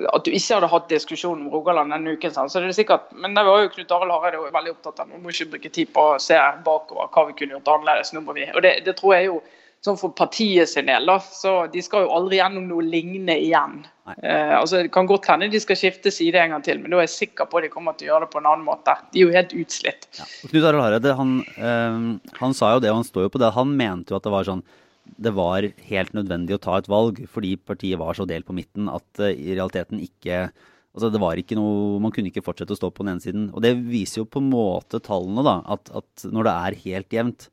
at 0.00 0.24
du 0.24 0.30
ikke 0.30 0.56
hadde 0.56 0.70
hatt 0.72 0.88
diskusjon 0.88 1.42
om 1.42 1.50
Rogaland 1.52 1.92
denne 1.92 2.14
uken. 2.16 2.32
Så 2.36 2.62
det 2.62 2.70
er 2.70 2.78
sikkert, 2.78 3.10
Men 3.12 3.36
det 3.36 3.44
var 3.44 3.60
jo 3.60 3.72
Knut 3.74 3.92
Arild 3.92 4.14
Hareide 4.14 4.54
veldig 4.54 4.72
opptatt 4.76 5.04
av. 5.04 5.12
Vi 5.12 5.20
må 5.20 5.34
ikke 5.34 5.50
bruke 5.56 5.72
tid 5.72 5.92
på 5.92 6.08
å 6.14 6.18
se 6.22 6.40
bakover 6.64 7.12
hva 7.12 7.28
vi 7.28 7.36
kunne 7.40 7.58
gjort 7.58 7.72
annerledes. 7.74 8.14
nå 8.16 8.24
må 8.24 8.36
vi. 8.36 8.48
Det, 8.64 8.74
det 8.88 8.96
tror 9.00 9.16
jeg 9.18 9.30
jo 9.30 9.40
sånn 9.86 9.98
for 10.00 10.14
partiet 10.16 10.70
sin 10.70 10.88
del, 10.90 11.06
da, 11.08 11.16
så 11.20 11.58
de 11.72 11.82
skal 11.84 12.04
jo 12.04 12.14
aldri 12.16 12.40
gjennom 12.40 12.66
noe 12.68 12.84
lignende 12.84 13.36
igjen. 13.40 13.84
Eh, 14.16 14.54
altså 14.54 14.84
Det 14.84 14.92
kan 14.94 15.08
godt 15.08 15.28
hende 15.30 15.48
de 15.50 15.60
skal 15.62 15.78
skifte 15.78 16.12
side 16.14 16.38
en 16.42 16.56
gang 16.56 16.64
til, 16.66 16.80
men 16.82 16.92
da 16.92 17.00
er 17.00 17.06
jeg 17.08 17.14
sikker 17.16 17.50
på 17.50 17.60
at 17.60 17.66
de 17.66 17.72
kommer 17.72 17.96
til 17.98 18.08
å 18.08 18.12
gjøre 18.14 18.26
det 18.26 18.32
på 18.34 18.42
en 18.42 18.50
annen 18.52 18.66
måte. 18.66 18.94
De 19.12 19.22
er 19.22 19.26
jo 19.26 19.36
helt 19.36 19.54
utslitt. 19.56 20.08
Ja. 20.18 20.26
Knut 20.50 20.66
Arild 20.70 20.84
Hareide 20.84 21.14
han, 21.18 21.36
øh, 21.56 22.10
han, 22.40 22.58
sa 22.58 22.74
jo 22.74 22.82
det, 22.84 22.92
og 22.92 23.00
han 23.00 23.08
står 23.08 23.28
jo 23.28 23.34
på 23.36 23.42
det. 23.42 23.54
Han 23.56 23.76
mente 23.78 24.14
jo 24.14 24.20
at 24.20 24.26
det 24.26 24.34
var 24.34 24.48
sånn 24.48 24.66
det 25.06 25.30
var 25.36 25.62
helt 25.86 26.16
nødvendig 26.16 26.56
å 26.56 26.62
ta 26.62 26.78
et 26.80 26.88
valg 26.90 27.20
fordi 27.30 27.52
partiet 27.62 28.00
var 28.00 28.16
så 28.18 28.26
delt 28.26 28.46
på 28.48 28.56
midten 28.56 28.88
at 28.90 29.20
uh, 29.22 29.30
i 29.30 29.54
realiteten 29.54 30.02
ikke 30.02 30.48
Altså 30.96 31.10
det 31.12 31.20
var 31.20 31.36
ikke 31.36 31.58
noe, 31.58 31.98
Man 32.00 32.12
kunne 32.14 32.30
ikke 32.30 32.42
fortsette 32.42 32.72
å 32.72 32.78
stå 32.78 32.88
på 32.88 33.04
den 33.04 33.12
ene 33.12 33.20
siden. 33.20 33.42
Og 33.52 33.60
det 33.60 33.74
viser 33.84 34.22
jo 34.22 34.30
på 34.32 34.40
en 34.40 34.46
måte 34.48 34.96
tallene, 35.04 35.42
da. 35.44 35.58
At, 35.74 35.90
at 35.92 36.24
når 36.32 36.48
det 36.48 36.54
er 36.56 36.78
helt 36.86 37.16
jevnt, 37.18 37.48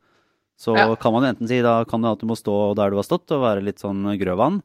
så 0.59 0.75
ja. 0.77 0.87
kan 1.01 1.13
man 1.15 1.25
enten 1.27 1.49
si 1.49 1.59
da 1.65 1.81
kan 1.89 2.03
det 2.03 2.13
at 2.13 2.21
du 2.21 2.29
må 2.29 2.37
stå 2.37 2.55
der 2.77 2.93
du 2.93 2.99
har 2.99 3.07
stått 3.07 3.31
og 3.35 3.43
være 3.43 3.65
litt 3.65 3.81
sånn 3.83 4.05
grøvann. 4.19 4.61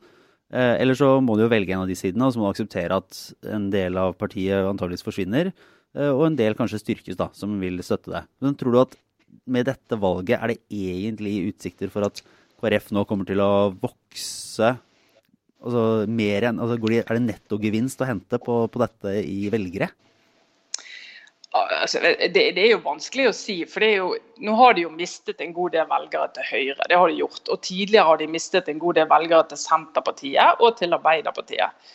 Eh, 0.49 0.75
eller 0.81 0.97
så 0.97 1.17
må 1.25 1.37
du 1.37 1.45
jo 1.45 1.53
velge 1.53 1.75
en 1.75 1.85
av 1.85 1.91
de 1.91 1.97
sidene, 1.99 2.29
og 2.29 2.35
så 2.35 2.41
må 2.41 2.49
du 2.49 2.55
akseptere 2.57 3.01
at 3.01 3.19
en 3.53 3.69
del 3.73 3.99
av 4.01 4.17
partiet 4.21 4.69
antageligvis 4.69 5.05
forsvinner. 5.07 5.53
Eh, 5.97 6.11
og 6.11 6.27
en 6.29 6.39
del 6.39 6.57
kanskje 6.59 6.81
styrkes, 6.83 7.19
da, 7.21 7.29
som 7.37 7.57
vil 7.61 7.81
støtte 7.85 8.13
deg. 8.15 8.29
Men 8.45 8.57
tror 8.59 8.75
du 8.75 8.83
at 8.83 8.99
med 9.49 9.69
dette 9.69 9.97
valget 10.01 10.39
er 10.39 10.53
det 10.53 10.61
egentlig 10.73 11.53
utsikter 11.53 11.93
for 11.93 12.09
at 12.09 12.23
KrF 12.59 12.91
nå 12.97 13.05
kommer 13.09 13.29
til 13.29 13.41
å 13.45 13.71
vokse 13.77 14.75
altså 15.59 15.83
mer 16.11 16.49
enn, 16.49 16.61
altså 16.63 16.79
Er 16.79 17.19
det 17.19 17.25
nettogevinst 17.27 18.01
å 18.03 18.09
hente 18.09 18.39
på, 18.39 18.61
på 18.71 18.83
dette 18.83 19.15
i 19.25 19.49
velgere? 19.53 19.91
Altså, 21.57 22.01
det, 22.03 22.33
det, 22.35 22.61
er 22.61 22.75
jo 22.75 22.83
vanskelig 22.85 23.31
å 23.31 23.37
si. 23.37 23.63
for 23.69 23.85
jo, 23.87 24.11
Nå 24.45 24.57
har 24.59 24.75
de 24.77 24.85
jo 24.85 24.91
mistet 24.93 25.41
en 25.41 25.55
god 25.57 25.73
del 25.73 25.87
velgere 25.89 26.29
til 26.37 26.45
Høyre. 26.51 26.89
det 26.89 26.99
har 27.01 27.09
de 27.09 27.23
gjort, 27.23 27.41
og 27.49 27.63
Tidligere 27.65 28.05
har 28.05 28.21
de 28.21 28.29
mistet 28.29 28.69
en 28.69 28.83
god 28.83 29.01
del 29.01 29.09
velgere 29.09 29.49
til 29.49 29.63
Senterpartiet 29.63 30.61
og 30.61 30.77
til 30.77 30.93
Arbeiderpartiet. 30.93 31.89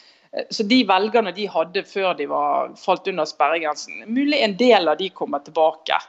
Så 0.50 0.66
De 0.66 0.82
velgerne 0.90 1.32
de 1.36 1.46
hadde 1.46 1.86
før 1.86 2.18
de 2.18 2.26
var, 2.32 2.74
falt 2.82 3.08
under 3.08 3.30
sperregrensen, 3.30 4.02
mulig 4.10 4.42
en 4.42 4.58
del 4.58 4.90
av 4.90 4.98
de 4.98 5.12
kommer 5.14 5.44
tilbake. 5.46 6.02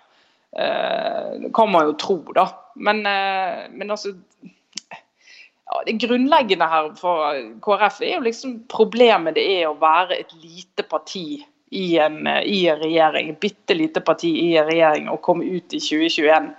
Eh, 0.56 1.50
kan 1.52 1.70
man 1.70 1.90
jo 1.90 1.96
tro, 2.00 2.18
da. 2.32 2.46
Men, 2.74 3.04
eh, 3.06 3.66
men 3.70 3.90
altså 3.90 4.14
ja, 5.64 5.82
Det 5.86 5.98
grunnleggende 6.00 6.68
her 6.68 6.92
for 6.96 7.36
KrF 7.60 8.00
er 8.00 8.14
jo 8.14 8.24
liksom 8.24 8.62
problemet 8.70 9.34
det 9.34 9.44
er 9.58 9.68
å 9.68 9.78
være 9.80 10.20
et 10.20 10.32
lite 10.40 10.86
parti 10.88 11.44
i 11.74 11.98
en, 11.98 12.22
i 12.26 12.66
en 12.70 12.78
regjering, 12.78 13.34
bitte 13.40 13.74
lite 13.74 14.00
parti 14.00 14.30
i 14.44 14.52
en 14.56 14.68
regjering, 14.68 15.08
og 15.10 15.22
komme 15.26 15.44
ut 15.44 15.74
i 15.74 15.80
2021 15.82 16.52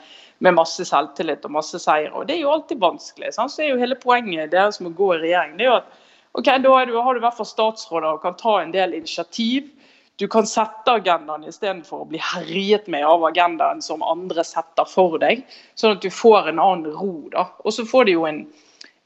med 0.44 0.58
masse 0.58 0.84
selvtillit 0.88 1.46
og 1.48 1.54
masse 1.56 1.80
seier. 1.80 2.12
Og 2.12 2.28
Det 2.28 2.36
er 2.36 2.44
jo 2.44 2.52
alltid 2.52 2.82
vanskelig. 2.82 3.32
Sant? 3.36 3.54
Så 3.54 3.64
er 3.64 3.72
jo 3.72 3.80
hele 3.80 3.98
poenget 4.00 4.52
deres 4.52 4.82
med 4.82 4.92
å 4.92 4.98
gå 4.98 5.14
i 5.16 5.22
regjering 5.24 5.56
det 5.58 5.68
er 5.68 5.72
jo 5.72 5.78
at 5.80 5.94
ok, 6.36 6.50
da 6.50 6.58
du, 6.60 6.98
har 7.00 7.16
du 7.16 7.22
i 7.22 7.24
hvert 7.24 7.38
fall 7.38 7.50
statsråder 7.50 8.18
og 8.18 8.22
kan 8.26 8.36
ta 8.40 8.58
en 8.62 8.76
del 8.76 8.98
initiativ. 8.98 9.72
Du 10.20 10.28
kan 10.32 10.48
sette 10.48 10.94
agendaen 11.00 11.48
istedenfor 11.48 12.04
å 12.04 12.10
bli 12.12 12.20
herjet 12.24 12.88
med 12.92 13.04
av 13.08 13.24
agendaen 13.28 13.82
som 13.84 14.04
andre 14.04 14.44
setter 14.48 14.88
for 14.88 15.18
deg. 15.20 15.44
Sånn 15.80 15.98
at 15.98 16.04
du 16.04 16.12
får 16.12 16.52
en 16.52 16.62
annen 16.64 16.92
ro. 16.92 17.30
da. 17.32 17.50
Og 17.64 17.76
så 17.76 17.88
får 17.88 18.08
de 18.08 18.16
jo 18.16 18.28
en 18.28 18.46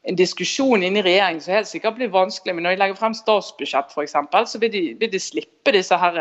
en 0.08 0.16
diskusjon 0.16 0.84
inne 0.84 1.02
i 1.02 1.06
regjeringen 1.06 1.42
som 1.44 1.54
helt 1.54 1.70
sikkert 1.70 1.98
blir 1.98 2.12
vanskelig. 2.14 2.56
Men 2.56 2.66
når 2.66 2.76
de 2.76 2.84
legger 2.84 3.00
frem 3.00 3.16
statsbudsjett 3.18 3.92
f.eks., 3.92 4.16
så 4.52 4.62
vil 4.62 4.72
de, 4.72 4.84
vil 5.00 5.12
de, 5.12 5.20
slippe 5.22 5.74
disse 5.76 5.98
her 6.00 6.20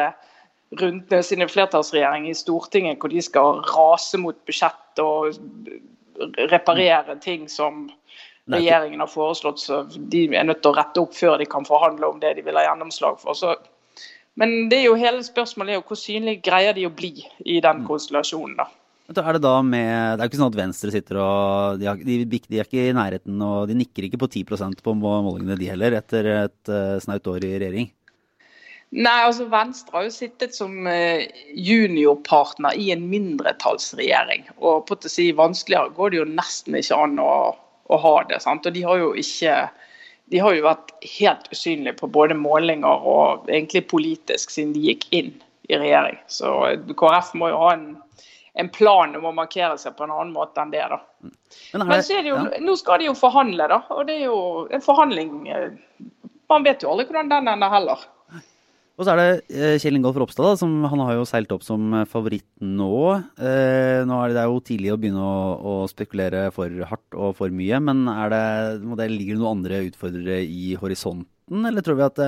rundene 0.78 1.22
sine 1.24 1.48
flertallsregjeringer 1.48 2.34
i 2.34 2.38
Stortinget, 2.38 2.98
hvor 3.00 3.12
de 3.12 3.22
skal 3.24 3.62
rase 3.70 4.20
mot 4.20 4.36
budsjett 4.48 5.02
og 5.02 5.38
reparere 6.50 7.16
ting 7.22 7.46
som 7.48 7.86
regjeringen 8.50 9.00
har 9.00 9.10
foreslått. 9.12 9.62
Så 9.62 9.84
de 10.10 10.26
er 10.34 10.48
nødt 10.48 10.62
til 10.64 10.72
å 10.72 10.78
rette 10.80 11.04
opp 11.04 11.14
før 11.16 11.38
de 11.38 11.46
kan 11.48 11.68
forhandle 11.68 12.10
om 12.10 12.20
det 12.22 12.34
de 12.38 12.44
vil 12.46 12.58
ha 12.58 12.66
gjennomslag 12.66 13.20
for. 13.22 13.38
Så, 13.38 13.54
men 14.38 14.68
det 14.72 14.82
er 14.82 14.88
jo 14.88 14.98
hele 14.98 15.22
spørsmålet 15.24 15.76
er 15.76 15.80
jo 15.80 15.86
hvor 15.86 16.00
synlig 16.00 16.40
greier 16.46 16.74
de 16.76 16.88
å 16.88 16.94
bli 16.94 17.14
i 17.46 17.60
den 17.64 17.86
konstellasjonen. 17.86 18.58
da. 18.58 18.68
Er 19.08 19.38
det 19.38 19.40
da 19.40 19.54
med 19.64 20.18
Det 20.18 20.20
er 20.20 20.26
jo 20.26 20.30
ikke 20.30 20.40
sånn 20.42 20.50
at 20.52 20.58
Venstre 20.58 20.92
sitter 20.92 21.20
og 21.22 21.78
De, 21.80 21.92
de, 22.04 22.16
de 22.28 22.58
er 22.60 22.66
ikke 22.66 22.88
i 22.90 22.96
nærheten, 22.96 23.38
og 23.40 23.70
de 23.70 23.76
nikker 23.78 24.08
ikke 24.08 24.20
på 24.20 24.28
10% 24.28 24.82
på 24.84 24.96
målingene, 24.98 25.56
de 25.56 25.70
heller, 25.70 25.96
etter 25.96 26.28
et 26.34 26.72
uh, 26.72 26.98
snaut 27.00 27.30
år 27.32 27.46
i 27.46 27.54
regjering? 27.54 27.88
Nei, 28.88 29.16
altså 29.24 29.48
Venstre 29.52 29.96
har 29.96 30.04
jo 30.06 30.12
sittet 30.12 30.56
som 30.56 30.84
uh, 30.84 31.24
juniorpartner 31.56 32.76
i 32.76 32.90
en 32.92 33.06
mindretallsregjering. 33.08 34.44
Og 34.60 34.84
på 34.88 34.96
å 34.96 35.12
si 35.12 35.30
vanskeligere 35.36 35.94
går 35.96 36.12
det 36.12 36.20
jo 36.20 36.28
nesten 36.28 36.76
ikke 36.76 37.00
an 37.08 37.16
å, 37.24 37.34
å 37.88 38.00
ha 38.04 38.14
det. 38.28 38.42
sant? 38.44 38.68
Og 38.68 38.76
de 38.76 38.84
har 38.84 39.00
jo 39.00 39.14
ikke 39.16 39.56
de 40.28 40.40
har 40.44 40.52
jo 40.52 40.66
vært 40.66 40.90
helt 41.14 41.46
usynlige 41.54 41.96
på 42.02 42.10
både 42.12 42.36
målinger 42.36 43.06
og 43.08 43.48
egentlig 43.48 43.86
politisk 43.88 44.52
siden 44.52 44.74
de 44.76 44.82
gikk 44.90 45.06
inn 45.16 45.30
i 45.72 45.78
regjering. 45.80 46.18
Så 46.28 46.52
KrF 46.92 47.32
må 47.40 47.48
jo 47.48 47.62
ha 47.62 47.70
en 47.76 47.86
en 48.58 48.68
plan 48.74 49.14
om 49.14 49.28
å 49.30 49.34
markere 49.34 49.78
seg 49.78 49.94
på 49.94 50.06
en 50.06 50.12
annen 50.14 50.34
måte 50.34 50.62
enn 50.62 50.72
det. 50.74 50.82
da. 50.90 50.98
Men, 51.22 51.84
her, 51.84 51.90
Men 51.92 52.04
det 52.08 52.20
jo, 52.26 52.36
ja. 52.36 52.60
nå 52.64 52.76
skal 52.80 53.00
de 53.00 53.08
jo 53.10 53.16
forhandle, 53.18 53.68
da. 53.70 53.80
Og 53.94 54.06
det 54.08 54.18
er 54.18 54.24
jo 54.26 54.38
en 54.74 54.84
forhandling 54.84 55.34
eh, 55.52 55.68
Man 56.50 56.64
vet 56.66 56.82
jo 56.82 56.90
aldri 56.90 57.06
hvordan 57.06 57.30
den 57.30 57.50
ender 57.52 57.70
heller. 57.70 58.06
Og 58.98 59.06
så 59.06 59.12
er 59.12 59.20
det 59.20 59.54
eh, 59.54 59.76
Kjell 59.78 60.00
Ingolf 60.00 60.16
Ropstad, 60.18 60.42
da, 60.42 60.58
som 60.58 60.72
han 60.90 61.02
har 61.04 61.14
jo 61.20 61.26
seilt 61.28 61.52
opp 61.54 61.62
som 61.62 62.00
favoritt 62.10 62.48
nå. 62.58 62.98
Eh, 63.38 64.02
nå 64.08 64.18
er 64.24 64.34
det, 64.34 64.46
jo 64.50 64.58
tidlig 64.66 64.90
å 64.90 64.98
begynne 64.98 65.22
å, 65.22 65.38
å, 65.54 65.74
spekulere 65.90 66.48
for 66.56 66.72
hardt 66.90 67.14
og 67.14 67.36
for 67.38 67.54
mye, 67.54 67.78
men 67.84 68.08
er 68.10 68.34
det, 68.34 68.44
det, 68.98 69.10
ligger 69.12 69.38
det 69.38 69.42
noen 69.44 69.60
andre 69.60 69.84
utfordrere 69.86 70.40
i 70.42 70.72
horisonten, 70.80 71.68
eller 71.70 71.86
tror 71.86 72.00
vi 72.00 72.08
at, 72.08 72.18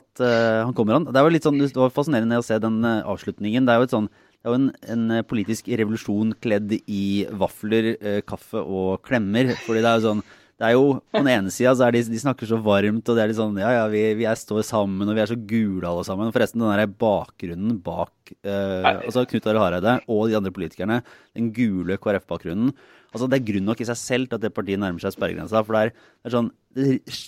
at 0.00 0.24
uh, 0.24 0.64
han 0.64 0.72
kommer 0.78 0.96
an? 0.96 1.10
Det 1.12 1.20
jo 1.26 1.34
litt 1.36 1.44
sånn, 1.44 1.60
det 1.60 1.76
var 1.76 1.92
fascinerende 1.92 2.40
å 2.40 2.48
se 2.48 2.56
den 2.62 2.80
avslutningen. 2.80 3.68
Det 3.68 3.76
er 3.76 3.82
jo 3.82 3.90
et 3.90 3.98
sånn 3.98 4.08
det 4.40 4.48
er 4.48 4.54
jo 4.54 4.56
en, 4.56 4.68
en, 4.88 5.08
eh, 5.12 5.24
politisk 5.28 5.66
revolusjon 5.68 6.32
kledd 6.40 6.72
i 6.80 7.26
vafler, 7.28 7.92
eh, 8.00 8.20
kaffe 8.24 8.62
og 8.62 9.02
klemmer. 9.04 9.52
fordi 9.66 9.82
det 9.84 9.90
er 9.90 9.98
jo 9.98 10.06
sånn 10.06 10.22
det 10.60 10.68
er 10.68 10.74
jo, 10.76 11.00
På 11.08 11.22
den 11.22 11.30
ene 11.32 11.52
sida 11.52 11.72
så 11.72 11.86
de, 11.88 12.02
de 12.04 12.20
snakker 12.20 12.48
så 12.48 12.58
varmt, 12.60 13.08
og 13.08 13.16
det 13.16 13.22
er 13.22 13.30
litt 13.30 13.38
sånn 13.38 13.56
Ja, 13.56 13.70
ja, 13.78 13.84
vi, 13.88 14.02
vi 14.18 14.26
er, 14.28 14.36
står 14.36 14.60
sammen, 14.68 15.08
og 15.08 15.16
vi 15.16 15.22
er 15.22 15.30
så 15.30 15.36
gule 15.36 15.88
alle 15.88 16.04
sammen. 16.04 16.32
Forresten, 16.34 16.60
den 16.60 16.72
der 16.76 16.96
bakgrunnen 17.00 17.78
bak 17.84 18.32
eh, 18.44 18.88
altså 18.92 19.24
Knut 19.28 19.48
Arild 19.48 19.64
Hareide 19.64 19.94
og 20.04 20.26
de 20.28 20.36
andre 20.36 20.52
politikerne, 20.52 20.98
den 21.36 21.52
gule 21.56 21.96
KrF-bakgrunnen 22.00 22.74
altså 23.10 23.26
Det 23.26 23.40
er 23.40 23.46
grunn 23.48 23.66
nok 23.66 23.80
i 23.82 23.88
seg 23.88 23.98
selv 23.98 24.28
til 24.28 24.38
at 24.38 24.44
det 24.44 24.52
partiet 24.54 24.78
nærmer 24.78 25.02
seg 25.02 25.16
sperregrensa. 25.16 25.64
For 25.66 25.74
det 25.74 25.80
er, 25.80 25.94
det 26.20 26.30
er 26.30 26.36
sånn 26.36 26.50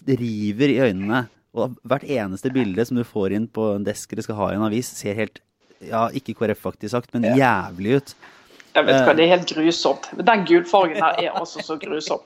Det 0.07 0.19
river 0.21 0.71
i 0.71 0.83
øynene. 0.85 1.25
Og 1.59 1.75
hvert 1.89 2.05
eneste 2.07 2.53
bilde 2.55 2.85
som 2.87 3.01
du 3.01 3.03
får 3.05 3.35
inn 3.37 3.49
på 3.51 3.73
en 3.75 3.85
desk 3.85 4.13
eller 4.13 4.25
skal 4.25 4.39
ha 4.39 4.53
i 4.53 4.61
en 4.61 4.69
avis, 4.69 4.93
ser 4.97 5.19
helt 5.19 5.43
ja, 5.89 6.07
ikke 6.15 6.37
KrF-aktig 6.39 6.91
sagt, 6.93 7.13
men 7.15 7.33
jævlig 7.39 7.99
ut. 8.01 8.15
Jeg 8.73 8.89
vet 8.89 9.03
hva, 9.05 9.15
Det 9.17 9.25
er 9.25 9.35
helt 9.35 9.49
grusomt. 9.53 10.13
Den 10.17 10.45
gulfargen 10.49 11.03
her 11.03 11.19
er 11.21 11.35
altså 11.37 11.65
så 11.65 11.77
grusom. 11.81 12.23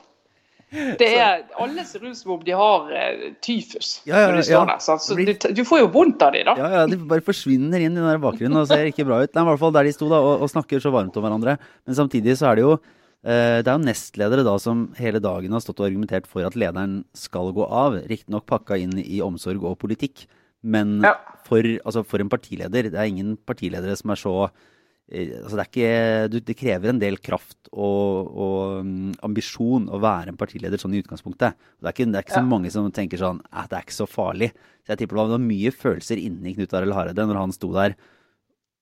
Det 0.69 1.07
er, 1.15 1.45
Alle 1.63 1.83
om 2.27 2.41
de 2.43 2.51
har 2.59 2.89
uh, 2.91 3.27
tyfus 3.39 4.01
ja, 4.03 4.19
ja, 4.19 4.27
når 4.27 4.41
de 4.41 4.43
står 4.49 4.65
der. 4.67 4.81
Så 4.83 5.15
du, 5.15 5.53
du, 5.55 5.61
får 5.63 5.79
jo 5.79 5.87
vondt 5.93 6.25
av 6.25 6.33
dem, 6.35 6.43
da. 6.49 6.55
Ja, 6.59 6.71
ja, 6.75 6.81
De 6.91 6.97
bare 7.07 7.23
forsvinner 7.23 7.79
inn 7.79 7.95
i 7.95 8.01
den 8.01 8.09
der 8.09 8.19
bakgrunnen 8.19 8.59
og 8.59 8.67
ser 8.67 8.89
ikke 8.89 9.05
bra 9.07 9.21
ut. 9.23 9.31
Nei, 9.31 9.45
i 9.45 9.47
hvert 9.47 9.61
fall 9.61 9.75
der 9.77 9.87
de 9.87 9.93
sto 9.95 10.09
da, 10.11 10.19
og, 10.19 10.43
og, 10.43 10.51
snakker 10.51 10.83
så 10.83 10.91
varmt 10.91 11.15
om 11.15 11.23
hverandre. 11.23 11.55
Men 11.87 11.99
samtidig 11.99 12.35
så 12.39 12.49
er 12.51 12.59
det 12.59 12.65
jo 12.65 12.73
uh, 12.75 13.59
det 13.63 13.63
er 13.63 13.71
jo 13.71 13.85
nestledere 13.85 14.43
da 14.47 14.57
som 14.59 14.89
hele 14.99 15.23
dagen 15.23 15.55
har 15.55 15.63
stått 15.63 15.79
og 15.79 15.87
argumentert 15.87 16.27
for 16.27 16.43
at 16.47 16.59
lederen 16.59 16.99
skal 17.15 17.53
gå 17.55 17.63
av. 17.63 18.01
Riktignok 18.11 18.47
pakka 18.51 18.79
inn 18.83 18.99
i 19.05 19.23
omsorg 19.23 19.63
og 19.63 19.79
politikk. 19.79 20.27
Men 20.67 20.97
ja. 21.05 21.13
for, 21.47 21.63
altså 21.63 22.03
for, 22.07 22.23
en 22.23 22.31
partileder 22.31 22.89
Det 22.91 22.97
er 22.97 23.07
ingen 23.07 23.37
partiledere 23.47 23.95
som 23.99 24.11
er 24.11 24.19
så 24.19 24.33
eh, 24.43 25.37
altså 25.39 25.55
det, 25.55 25.63
er 25.63 25.69
ikke, 25.69 26.41
det, 26.41 26.57
krever 26.59 26.91
en 26.91 27.01
del 27.01 27.19
kraft 27.23 27.69
og, 27.71 28.33
og 28.33 28.81
um, 28.83 29.13
ambisjon 29.23 29.87
å 29.87 30.01
være 30.03 30.33
en 30.33 30.39
partileder 30.39 30.81
sånn 30.81 30.97
i 30.97 31.01
utgangspunktet. 31.03 31.55
Det 31.79 31.87
er 31.87 31.95
ikke, 31.95 32.09
det 32.11 32.19
er 32.19 32.27
ikke 32.27 32.39
så 32.39 32.45
mange 32.47 32.73
som 32.73 32.89
tenker 32.91 33.21
sånn 33.21 33.41
at 33.51 33.71
det 33.71 33.79
er 33.79 33.87
ikke 33.87 33.99
så 34.01 34.09
farlig. 34.09 34.51
Så 34.83 34.93
jeg 34.93 35.03
tipper 35.03 35.21
det 35.21 35.37
var 35.37 35.47
mye 35.47 35.73
følelser 35.75 36.21
inni 36.21 36.55
Knut 36.57 36.75
Arild 36.77 36.97
Hareide 36.97 37.27
når 37.27 37.41
han 37.45 37.55
sto 37.55 37.71
der. 37.75 37.97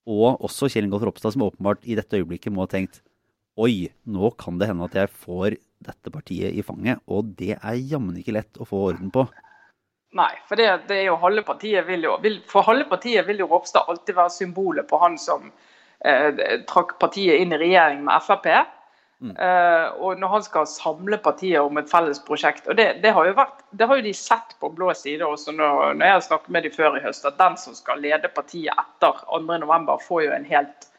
Og 0.06 0.42
også 0.46 0.70
Kjell 0.70 0.86
Ingolf 0.86 1.06
Ropstad, 1.08 1.34
som 1.34 1.46
åpenbart 1.48 1.86
i 1.90 1.98
dette 1.98 2.20
øyeblikket 2.20 2.54
må 2.54 2.66
ha 2.66 2.70
tenkt 2.72 3.02
Oi, 3.56 3.88
nå 4.04 4.34
kan 4.36 4.58
det 4.60 4.68
hende 4.68 4.84
at 4.84 4.98
jeg 5.00 5.12
får 5.16 5.54
dette 5.86 6.12
partiet 6.12 6.52
i 6.52 6.64
fanget. 6.66 7.00
Og 7.08 7.30
det 7.40 7.54
er 7.56 7.78
jammen 7.80 8.18
ikke 8.20 8.36
lett 8.36 8.60
å 8.60 8.68
få 8.68 8.82
orden 8.90 9.14
på. 9.16 9.24
Nei, 10.16 10.32
for 10.48 10.56
det, 10.56 10.70
det, 10.88 11.02
er 11.02 11.10
jo 11.10 11.18
halve 11.20 11.44
partiet 11.44 11.84
vil 11.90 12.06
jo 12.08 12.16
vil, 12.24 12.38
For 12.48 12.64
halve 12.64 12.88
partiet 12.88 13.28
vil 13.28 13.42
jo 13.44 13.50
Ropstad 13.52 13.90
alltid 13.92 14.16
være 14.16 14.32
symbolet 14.32 14.88
på 14.88 15.00
han 15.02 15.18
som 15.20 15.50
eh, 16.08 16.62
trakk 16.70 16.96
partiet 17.02 17.44
inn 17.44 17.52
i 17.52 17.60
regjering 17.60 18.06
med 18.08 18.24
Frp. 18.24 18.48
Mm. 19.20 19.34
Eh, 19.36 19.88
og 20.00 20.20
når 20.20 20.32
han 20.34 20.46
skal 20.46 20.68
samle 20.72 21.20
partiet 21.24 21.60
om 21.60 21.80
et 21.80 21.92
felles 21.92 22.20
prosjekt. 22.24 22.68
og 22.68 22.80
Det, 22.80 22.88
det 23.04 23.12
har, 23.16 23.28
jo 23.28 23.36
vært, 23.36 23.60
det 23.72 23.88
har 23.90 24.00
jo 24.00 24.06
de 24.08 24.14
sett 24.16 24.56
på 24.60 24.72
blå 24.76 24.94
side 24.96 25.28
også 25.28 25.56
når, 25.56 25.96
når 26.00 26.06
jeg 26.06 26.18
har 26.18 26.26
snakket 26.30 26.56
med 26.56 26.68
de 26.68 26.74
før 26.78 26.98
i 27.00 27.04
høst, 27.04 27.28
at 27.28 27.40
den 27.40 27.60
som 27.60 27.76
skal 27.76 28.04
lede 28.04 28.32
partiet 28.36 28.72
etter 28.72 29.24
2.11, 29.28 29.92
får 30.08 30.24
jo 30.26 30.34
en 30.36 30.48
helt, 30.48 30.90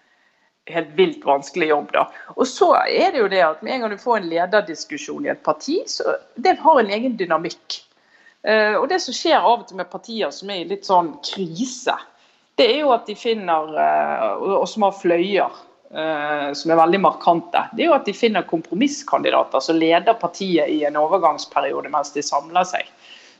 helt 0.72 0.92
vilt 1.00 1.24
vanskelig 1.24 1.72
jobb. 1.72 1.90
da. 1.96 2.06
Og 2.36 2.44
så 2.52 2.72
er 2.84 3.16
det 3.16 3.24
jo 3.24 3.32
det 3.32 3.44
at 3.48 3.64
Med 3.64 3.78
en 3.78 3.86
gang 3.86 3.96
du 3.96 4.04
får 4.04 4.20
en 4.20 4.30
lederdiskusjon 4.32 5.24
i 5.24 5.32
et 5.32 5.44
parti, 5.44 5.80
så 5.88 6.18
det 6.36 6.58
har 6.60 6.84
en 6.84 6.96
egen 7.00 7.16
dynamikk. 7.16 7.80
Eh, 8.46 8.76
og 8.78 8.88
Det 8.88 9.00
som 9.02 9.14
skjer 9.14 9.40
av 9.40 9.62
og 9.62 9.66
til 9.66 9.80
med 9.80 9.90
partier 9.90 10.30
som 10.34 10.50
er 10.54 10.62
i 10.62 10.68
litt 10.70 10.86
sånn 10.86 11.16
krise, 11.26 11.96
det 12.56 12.68
er 12.70 12.84
jo 12.84 12.92
at 12.94 13.08
de 13.10 13.16
finner, 13.18 13.72
eh, 13.82 14.44
og 14.54 14.68
som 14.70 14.86
har 14.86 14.94
fløyer 14.94 15.56
eh, 15.90 16.52
som 16.54 16.70
er 16.70 16.78
veldig 16.78 17.02
markante, 17.02 17.64
det 17.74 17.84
er 17.84 17.90
jo 17.90 17.96
at 17.98 18.06
de 18.06 18.14
finner 18.14 18.46
kompromisskandidater 18.46 19.64
som 19.66 19.80
leder 19.80 20.14
partiet 20.20 20.70
i 20.70 20.84
en 20.86 21.00
overgangsperiode 21.00 21.90
mens 21.90 22.14
de 22.14 22.22
samler 22.22 22.68
seg. 22.70 22.86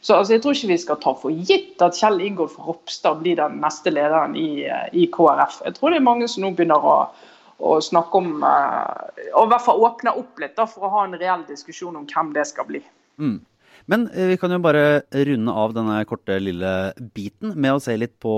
Så 0.02 0.18
altså, 0.18 0.34
Jeg 0.34 0.42
tror 0.42 0.58
ikke 0.58 0.74
vi 0.74 0.82
skal 0.82 1.00
ta 1.02 1.14
for 1.22 1.38
gitt 1.48 1.82
at 1.82 1.96
Kjell 1.96 2.20
Ingolf 2.26 2.58
Ropstad 2.58 3.22
blir 3.22 3.38
den 3.38 3.60
neste 3.62 3.94
lederen 3.94 4.36
i, 4.36 4.66
i 4.92 5.06
KrF. 5.06 5.62
Jeg 5.64 5.78
tror 5.78 5.94
det 5.94 6.02
er 6.02 6.10
mange 6.10 6.28
som 6.28 6.44
nå 6.44 6.52
begynner 6.54 6.82
å, 6.82 7.00
og 7.62 7.78
snakke 7.82 8.20
om 8.20 8.42
Og 8.44 9.46
i 9.46 9.48
hvert 9.48 9.64
fall 9.64 9.80
åpne 9.80 10.12
opp 10.20 10.42
litt 10.42 10.58
da, 10.58 10.66
for 10.68 10.86
å 10.86 10.92
ha 10.92 11.06
en 11.06 11.16
reell 11.16 11.46
diskusjon 11.48 11.96
om 11.96 12.04
hvem 12.10 12.34
det 12.36 12.44
skal 12.50 12.68
bli. 12.68 12.82
Mm. 13.16 13.38
Men 13.90 14.08
eh, 14.10 14.32
vi 14.32 14.38
kan 14.40 14.50
jo 14.50 14.58
bare 14.62 15.04
runde 15.28 15.54
av 15.54 15.74
denne 15.76 16.00
korte 16.08 16.38
lille 16.42 16.72
biten 17.14 17.54
med 17.54 17.76
å 17.76 17.82
se 17.82 17.94
litt 17.98 18.16
på 18.22 18.34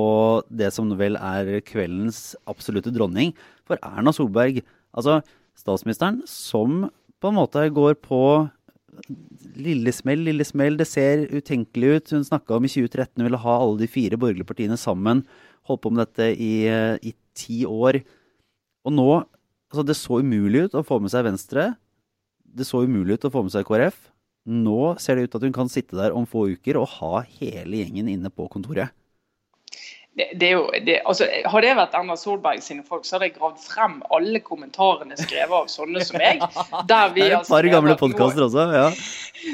det 0.48 0.70
som 0.74 0.90
vel 0.98 1.16
er 1.16 1.62
kveldens 1.66 2.36
absolutte 2.50 2.92
dronning. 2.94 3.32
For 3.68 3.80
Erna 3.84 4.12
Solberg, 4.14 4.60
altså 4.92 5.20
statsministeren 5.58 6.22
som 6.28 6.86
på 7.18 7.30
en 7.30 7.38
måte 7.40 7.64
går 7.74 7.96
på 8.04 8.20
lille 9.58 9.92
smell, 9.94 10.22
lille 10.28 10.44
smell. 10.46 10.76
Det 10.78 10.86
ser 10.88 11.24
utenkelig 11.32 11.96
ut. 11.96 12.12
Hun 12.14 12.28
snakka 12.28 12.58
om 12.58 12.68
i 12.68 12.70
2013 12.72 13.16
hun 13.16 13.28
ville 13.30 13.42
ha 13.42 13.56
alle 13.62 13.80
de 13.80 13.90
fire 13.90 14.20
borgerlige 14.20 14.48
partiene 14.48 14.78
sammen. 14.80 15.24
Holdt 15.68 15.84
på 15.84 15.92
med 15.94 16.04
dette 16.04 16.30
i, 16.34 16.52
i 16.68 17.14
ti 17.36 17.64
år. 17.68 18.02
Og 18.86 18.96
nå 18.96 19.10
Altså, 19.68 19.82
det 19.84 19.98
så 20.00 20.22
umulig 20.24 20.62
ut 20.64 20.76
å 20.78 20.84
få 20.86 20.96
med 21.04 21.12
seg 21.12 21.26
Venstre. 21.26 21.64
Det 22.40 22.64
så 22.64 22.80
umulig 22.88 23.18
ut 23.18 23.26
å 23.28 23.30
få 23.34 23.42
med 23.44 23.52
seg 23.52 23.66
KrF. 23.68 23.98
Nå 24.48 24.96
ser 24.96 25.18
det 25.18 25.26
ut 25.26 25.34
til 25.34 25.42
at 25.42 25.44
hun 25.44 25.56
kan 25.56 25.68
sitte 25.68 25.98
der 25.98 26.14
om 26.16 26.24
få 26.28 26.46
uker 26.54 26.78
og 26.80 26.88
ha 26.96 27.20
hele 27.36 27.82
gjengen 27.82 28.08
inne 28.08 28.30
på 28.32 28.46
kontoret 28.48 28.94
det, 30.18 30.26
det, 30.34 30.46
er 30.48 30.54
jo, 30.56 30.64
det, 30.86 30.96
altså, 31.06 31.28
Hadde 31.46 31.68
jeg 31.68 31.78
vært 31.78 31.92
Erna 31.94 32.16
Solberg 32.18 32.62
sine 32.64 32.82
folk, 32.86 33.04
så 33.06 33.16
hadde 33.16 33.28
jeg 33.28 33.36
gravd 33.36 33.60
frem 33.62 33.98
alle 34.14 34.40
kommentarene 34.42 35.14
skrevet 35.18 35.54
av 35.54 35.68
sånne 35.70 36.02
som 36.06 36.18
meg. 36.18 36.42
Der 36.90 37.12
vi 37.14 37.22
det 37.22 37.28
er 37.36 37.36
et 37.38 37.50
par 37.52 37.68
gamle 37.70 37.94
podkaster 38.00 38.48
også. 38.48 38.64
ja. 38.74 38.88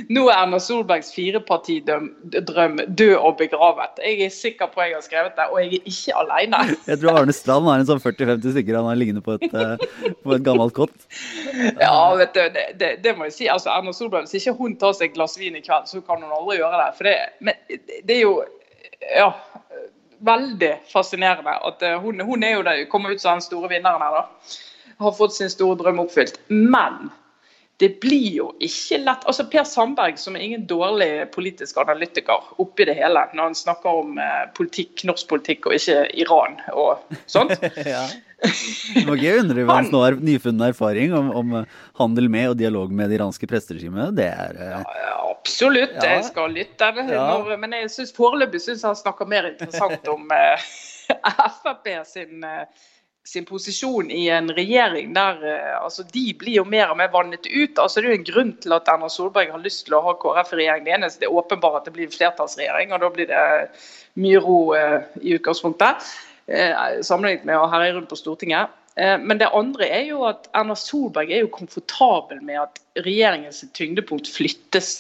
Nå 0.09 0.23
er 0.31 0.39
Erna 0.39 0.61
Solbergs 0.63 1.11
firepartidrøm 1.13 2.81
død 2.97 3.15
og 3.19 3.37
begravet. 3.43 4.01
Jeg 4.01 4.25
er 4.25 4.33
sikker 4.33 4.73
på 4.73 4.81
at 4.81 4.89
jeg 4.89 4.97
har 4.97 5.05
skrevet 5.05 5.37
det, 5.37 5.49
og 5.51 5.61
jeg 5.61 5.81
er 5.83 5.93
ikke 5.93 6.17
alene. 6.23 6.63
Jeg 6.89 7.01
tror 7.03 7.21
Arne 7.21 7.37
Strand 7.37 7.69
har 7.69 7.83
en 7.83 7.89
sånn 7.89 8.01
40-50 8.01 8.55
stykker 8.55 8.79
han 8.79 8.89
har 8.89 8.99
liggende 9.01 9.25
på 9.25 9.37
et, 9.37 9.45
eh, 9.53 10.11
på 10.25 10.37
et 10.37 10.45
gammelt 10.47 10.73
kott. 10.77 10.95
Ja, 11.81 12.15
vet 12.17 12.33
du, 12.37 12.43
det, 12.55 12.67
det, 12.81 12.91
det, 13.05 13.17
må 13.19 13.29
jeg 13.29 13.37
si. 13.37 13.49
Altså, 13.53 13.73
Erna 13.75 13.93
Solberg, 13.93 14.31
Hvis 14.31 14.41
ikke 14.41 14.57
hun 14.63 14.79
tar 14.81 14.97
seg 14.97 15.11
et 15.13 15.19
glass 15.19 15.37
vin 15.41 15.59
i 15.59 15.65
kveld, 15.65 15.91
så 15.91 16.01
kan 16.07 16.25
hun 16.25 16.33
aldri 16.33 16.63
gjøre 16.63 16.81
det. 16.81 16.91
For 16.97 17.11
det, 17.11 17.17
men 17.45 17.83
det 18.09 18.17
er 18.17 18.23
jo 18.25 18.37
Ja 19.19 19.35
veldig 20.27 20.73
fascinerende. 20.93 21.59
at 21.69 21.83
uh, 21.83 21.99
hun, 22.03 22.21
hun, 22.21 22.47
er 22.47 22.59
jo 22.59 22.65
der, 22.67 22.87
kommer 22.91 23.15
ut 23.15 23.23
som 23.23 23.39
den 23.39 23.47
store 23.47 23.71
vinneren 23.73 24.03
her, 24.05 24.23
da. 24.23 24.57
Har 25.03 25.13
fått 25.17 25.35
sin 25.35 25.51
store 25.51 25.79
drøm 25.81 26.03
oppfylt. 26.05 26.39
Men 26.49 27.11
det 27.83 27.97
blir 28.03 28.29
jo 28.37 28.51
ikke 28.63 29.01
lett. 29.03 29.25
Altså 29.27 29.47
Per 29.51 29.65
Sandberg, 29.67 30.19
som 30.23 30.37
er 30.37 30.45
ingen 30.47 30.67
dårlig 30.71 31.27
politisk 31.35 31.81
analytiker 31.83 32.53
oppi 32.63 32.87
det 32.87 32.95
hele, 33.01 33.25
når 33.35 33.51
han 33.51 33.59
snakker 33.59 34.05
om 34.05 34.21
uh, 34.21 34.45
politikk, 34.57 35.03
norsk 35.09 35.29
politikk 35.33 35.67
og 35.67 35.81
ikke 35.81 36.05
Iran 36.23 36.61
og 36.73 37.03
sånt. 37.27 37.59
ja. 37.95 38.07
Det 38.45 39.07
var 39.09 39.19
gøy 39.19 39.31
å 39.33 39.41
undre 39.41 39.65
har 39.65 40.17
nyfunnen 40.21 40.67
erfaring 40.69 41.15
om, 41.17 41.31
om, 41.33 41.53
handel 41.97 42.29
med 42.29 42.51
og 42.53 42.59
dialog 42.61 42.93
med 42.93 43.09
det 43.11 43.19
iranske 43.19 43.49
presteregimet. 43.49 44.13
Det 44.19 44.29
er 44.29 44.59
ja, 44.61 44.83
ja, 44.85 45.15
Absolutt, 45.45 45.99
ja. 46.01 46.17
jeg 46.17 46.25
skal 46.31 46.57
lytte. 46.57 46.91
Når, 46.97 47.55
men 47.61 47.77
jeg 47.77 47.93
synes 47.93 48.15
foreløpig 48.17 48.63
syns 48.65 48.85
han 48.89 48.97
snakker 48.97 49.29
mer 49.29 49.51
interessant 49.53 50.09
om 50.09 50.33
eh, 50.33 50.67
Frp 51.61 51.91
sin 52.09 52.47
uh, 52.49 52.65
sin 53.25 53.45
posisjon 53.49 54.11
i 54.13 54.27
en 54.29 54.51
regjering 54.53 55.15
der 55.17 55.41
eh, 55.49 55.73
altså, 55.81 56.05
de 56.13 56.27
blir 56.37 56.59
jo 56.59 56.65
mer 56.69 56.93
og 56.93 56.99
mer 57.01 57.09
vannet 57.13 57.47
ut. 57.49 57.79
Altså, 57.81 58.01
det 58.01 58.09
er 58.09 58.13
jo 58.13 58.19
en 58.21 58.29
grunn 58.29 58.53
til 58.61 58.77
at 58.77 58.91
Erna 58.93 59.09
Solberg 59.09 59.55
har 59.55 59.65
lyst 59.65 59.87
til 59.87 59.97
å 59.97 60.03
ha 60.05 60.13
KrF 60.21 60.53
i 60.53 60.61
regjering. 60.61 60.85
Det 60.85 60.95
eneste 60.99 61.25
det 61.25 61.31
er 61.31 61.39
åpenbart 61.41 61.81
at 61.81 61.89
det 61.89 61.95
blir 61.97 62.13
flertallsregjering, 62.13 62.93
og 62.93 63.01
da 63.01 63.11
blir 63.15 63.31
det 63.33 63.45
mye 64.21 64.45
ro 64.45 64.59
eh, 64.77 65.09
i 65.25 65.37
utgangspunktet. 65.39 66.13
Eh, 66.53 67.01
sammenlignet 67.01 67.49
med 67.49 67.63
å 67.63 67.71
herje 67.73 67.97
rundt 67.97 68.13
på 68.13 68.21
Stortinget. 68.21 68.77
Eh, 69.01 69.17
men 69.25 69.41
det 69.41 69.49
andre 69.57 69.89
er 69.89 70.05
jo 70.11 70.27
at 70.29 70.51
Erna 70.53 70.77
Solberg 70.77 71.33
er 71.33 71.47
jo 71.47 71.55
komfortabel 71.57 72.45
med 72.45 72.61
at 72.67 72.83
regjeringens 73.09 73.65
tyngdepunkt 73.73 74.29
flyttes 74.29 74.99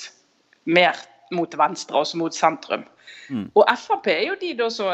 mer 0.65 0.99
mot 1.35 1.57
venstre, 1.59 1.97
også 1.99 2.19
mot 2.21 2.35
sentrum. 2.35 2.85
Mm. 3.29 3.49
Og 3.55 3.65
Frp 3.81 4.11
er 4.13 4.27
jo 4.29 4.37
de 4.41 4.53
da 4.59 4.69
som 4.73 4.93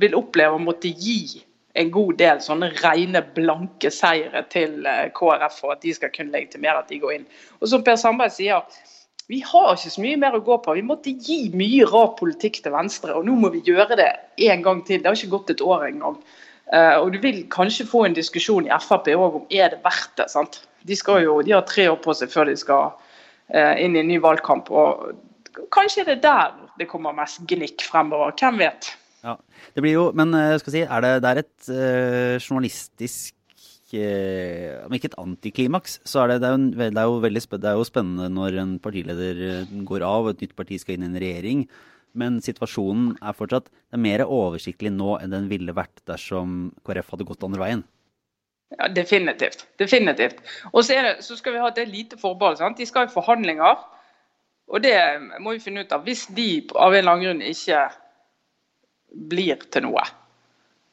vil 0.00 0.16
oppleve 0.18 0.58
å 0.58 0.62
måtte 0.62 0.90
gi 0.90 1.42
en 1.78 1.90
god 1.94 2.16
del 2.18 2.40
sånne 2.42 2.72
rene, 2.80 3.22
blanke 3.36 3.92
seire 3.94 4.42
til 4.50 4.86
eh, 4.88 5.06
KrF 5.14 5.60
for 5.62 5.74
at 5.74 5.84
de 5.84 5.92
skal 5.94 6.10
kunne 6.14 6.34
legitimere 6.34 6.82
at 6.82 6.90
de 6.90 6.98
går 7.02 7.20
inn. 7.20 7.28
Og 7.60 7.70
som 7.70 7.84
Per 7.86 7.98
Sandberg 8.00 8.34
sier, 8.34 8.64
vi 9.30 9.38
har 9.46 9.76
ikke 9.76 9.92
så 9.94 10.02
mye 10.02 10.18
mer 10.18 10.34
å 10.34 10.42
gå 10.42 10.56
på. 10.64 10.74
Vi 10.74 10.82
måtte 10.86 11.14
gi 11.14 11.44
mye 11.54 11.86
rar 11.86 12.16
politikk 12.18 12.58
til 12.64 12.74
Venstre, 12.74 13.14
og 13.14 13.28
nå 13.28 13.36
må 13.38 13.52
vi 13.54 13.62
gjøre 13.68 13.98
det 14.00 14.10
en 14.50 14.64
gang 14.64 14.80
til. 14.86 14.98
Det 14.98 15.06
har 15.06 15.18
ikke 15.18 15.36
gått 15.36 15.52
et 15.54 15.62
år 15.62 15.86
engang. 15.86 16.18
Uh, 16.70 16.96
og 17.02 17.12
du 17.14 17.20
vil 17.22 17.44
kanskje 17.50 17.86
få 17.86 18.04
en 18.06 18.14
diskusjon 18.14 18.66
i 18.66 18.74
Frp 18.82 19.12
òg 19.14 19.38
om 19.38 19.46
er 19.54 19.70
det 19.70 19.78
verdt 19.86 20.18
det. 20.18 20.26
sant? 20.34 20.60
De, 20.86 20.98
jo, 21.22 21.38
de 21.46 21.54
har 21.54 21.62
tre 21.66 21.86
år 21.92 21.98
på 22.02 22.14
seg 22.18 22.30
før 22.32 22.50
de 22.50 22.56
skal 22.58 22.90
inn 23.50 23.96
i 23.96 24.02
en 24.02 24.10
ny 24.10 24.20
valgkamp. 24.22 24.70
og 24.70 25.10
Kanskje 25.74 26.04
det 26.06 26.18
er 26.18 26.24
der 26.24 26.56
det 26.80 26.88
kommer 26.88 27.14
mest 27.16 27.42
gnikk 27.48 27.84
fremover. 27.84 28.32
Hvem 28.38 28.60
vet? 28.62 28.92
Ja, 29.20 29.36
det 29.74 29.84
blir 29.84 29.92
jo, 29.92 30.06
Men 30.16 30.32
eh, 30.34 30.56
skal 30.62 30.72
si, 30.72 30.82
er 30.86 31.04
det, 31.04 31.12
det 31.20 31.30
er 31.30 31.42
et 31.42 31.68
uh, 31.68 32.40
journalistisk 32.40 33.36
Om 33.90 34.94
ikke 34.94 35.10
et 35.10 35.18
antiklimaks, 35.18 35.98
så 36.06 36.22
er 36.22 36.30
det, 36.30 36.36
det, 36.44 36.48
er 36.48 36.54
jo, 36.54 36.66
det, 36.78 36.90
er 36.94 37.08
jo 37.10 37.16
veldig, 37.24 37.40
det 37.58 37.68
er 37.68 37.74
jo 37.74 37.86
spennende 37.88 38.28
når 38.30 38.58
en 38.62 38.74
partileder 38.78 39.40
går 39.82 40.04
av 40.06 40.28
og 40.28 40.30
et 40.30 40.44
nytt 40.44 40.54
parti 40.54 40.78
skal 40.78 40.94
inn 40.94 41.08
i 41.08 41.10
en 41.10 41.18
regjering. 41.18 41.64
Men 42.14 42.38
situasjonen 42.42 43.16
er 43.18 43.34
fortsatt 43.34 43.66
det 43.66 43.98
er 43.98 44.04
mer 44.04 44.22
oversiktlig 44.26 44.92
nå 44.94 45.16
enn 45.18 45.34
den 45.34 45.50
ville 45.50 45.74
vært 45.74 46.04
dersom 46.06 46.70
KrF 46.86 47.10
hadde 47.16 47.26
gått 47.26 47.42
andre 47.46 47.64
veien. 47.64 47.82
Ja, 48.78 48.88
Definitivt. 48.88 49.66
definitivt. 49.78 50.36
Og 50.72 50.84
så, 50.84 50.94
det, 50.94 51.24
så 51.24 51.36
skal 51.36 51.56
vi 51.56 51.62
ha 51.62 51.68
et 51.72 51.88
lite 51.88 52.18
forbehold. 52.18 52.56
sant? 52.60 52.78
De 52.78 52.86
skal 52.86 53.08
i 53.08 53.12
forhandlinger. 53.12 53.80
Og 54.70 54.82
det 54.82 54.94
må 55.40 55.56
vi 55.56 55.64
finne 55.64 55.82
ut 55.82 55.92
av. 55.92 56.04
Hvis 56.06 56.28
de 56.36 56.62
av 56.76 56.92
en 56.94 56.98
eller 56.98 57.12
annen 57.12 57.26
grunn 57.26 57.42
ikke 57.42 57.88
blir 59.30 59.58
til 59.74 59.88
noe. 59.88 60.04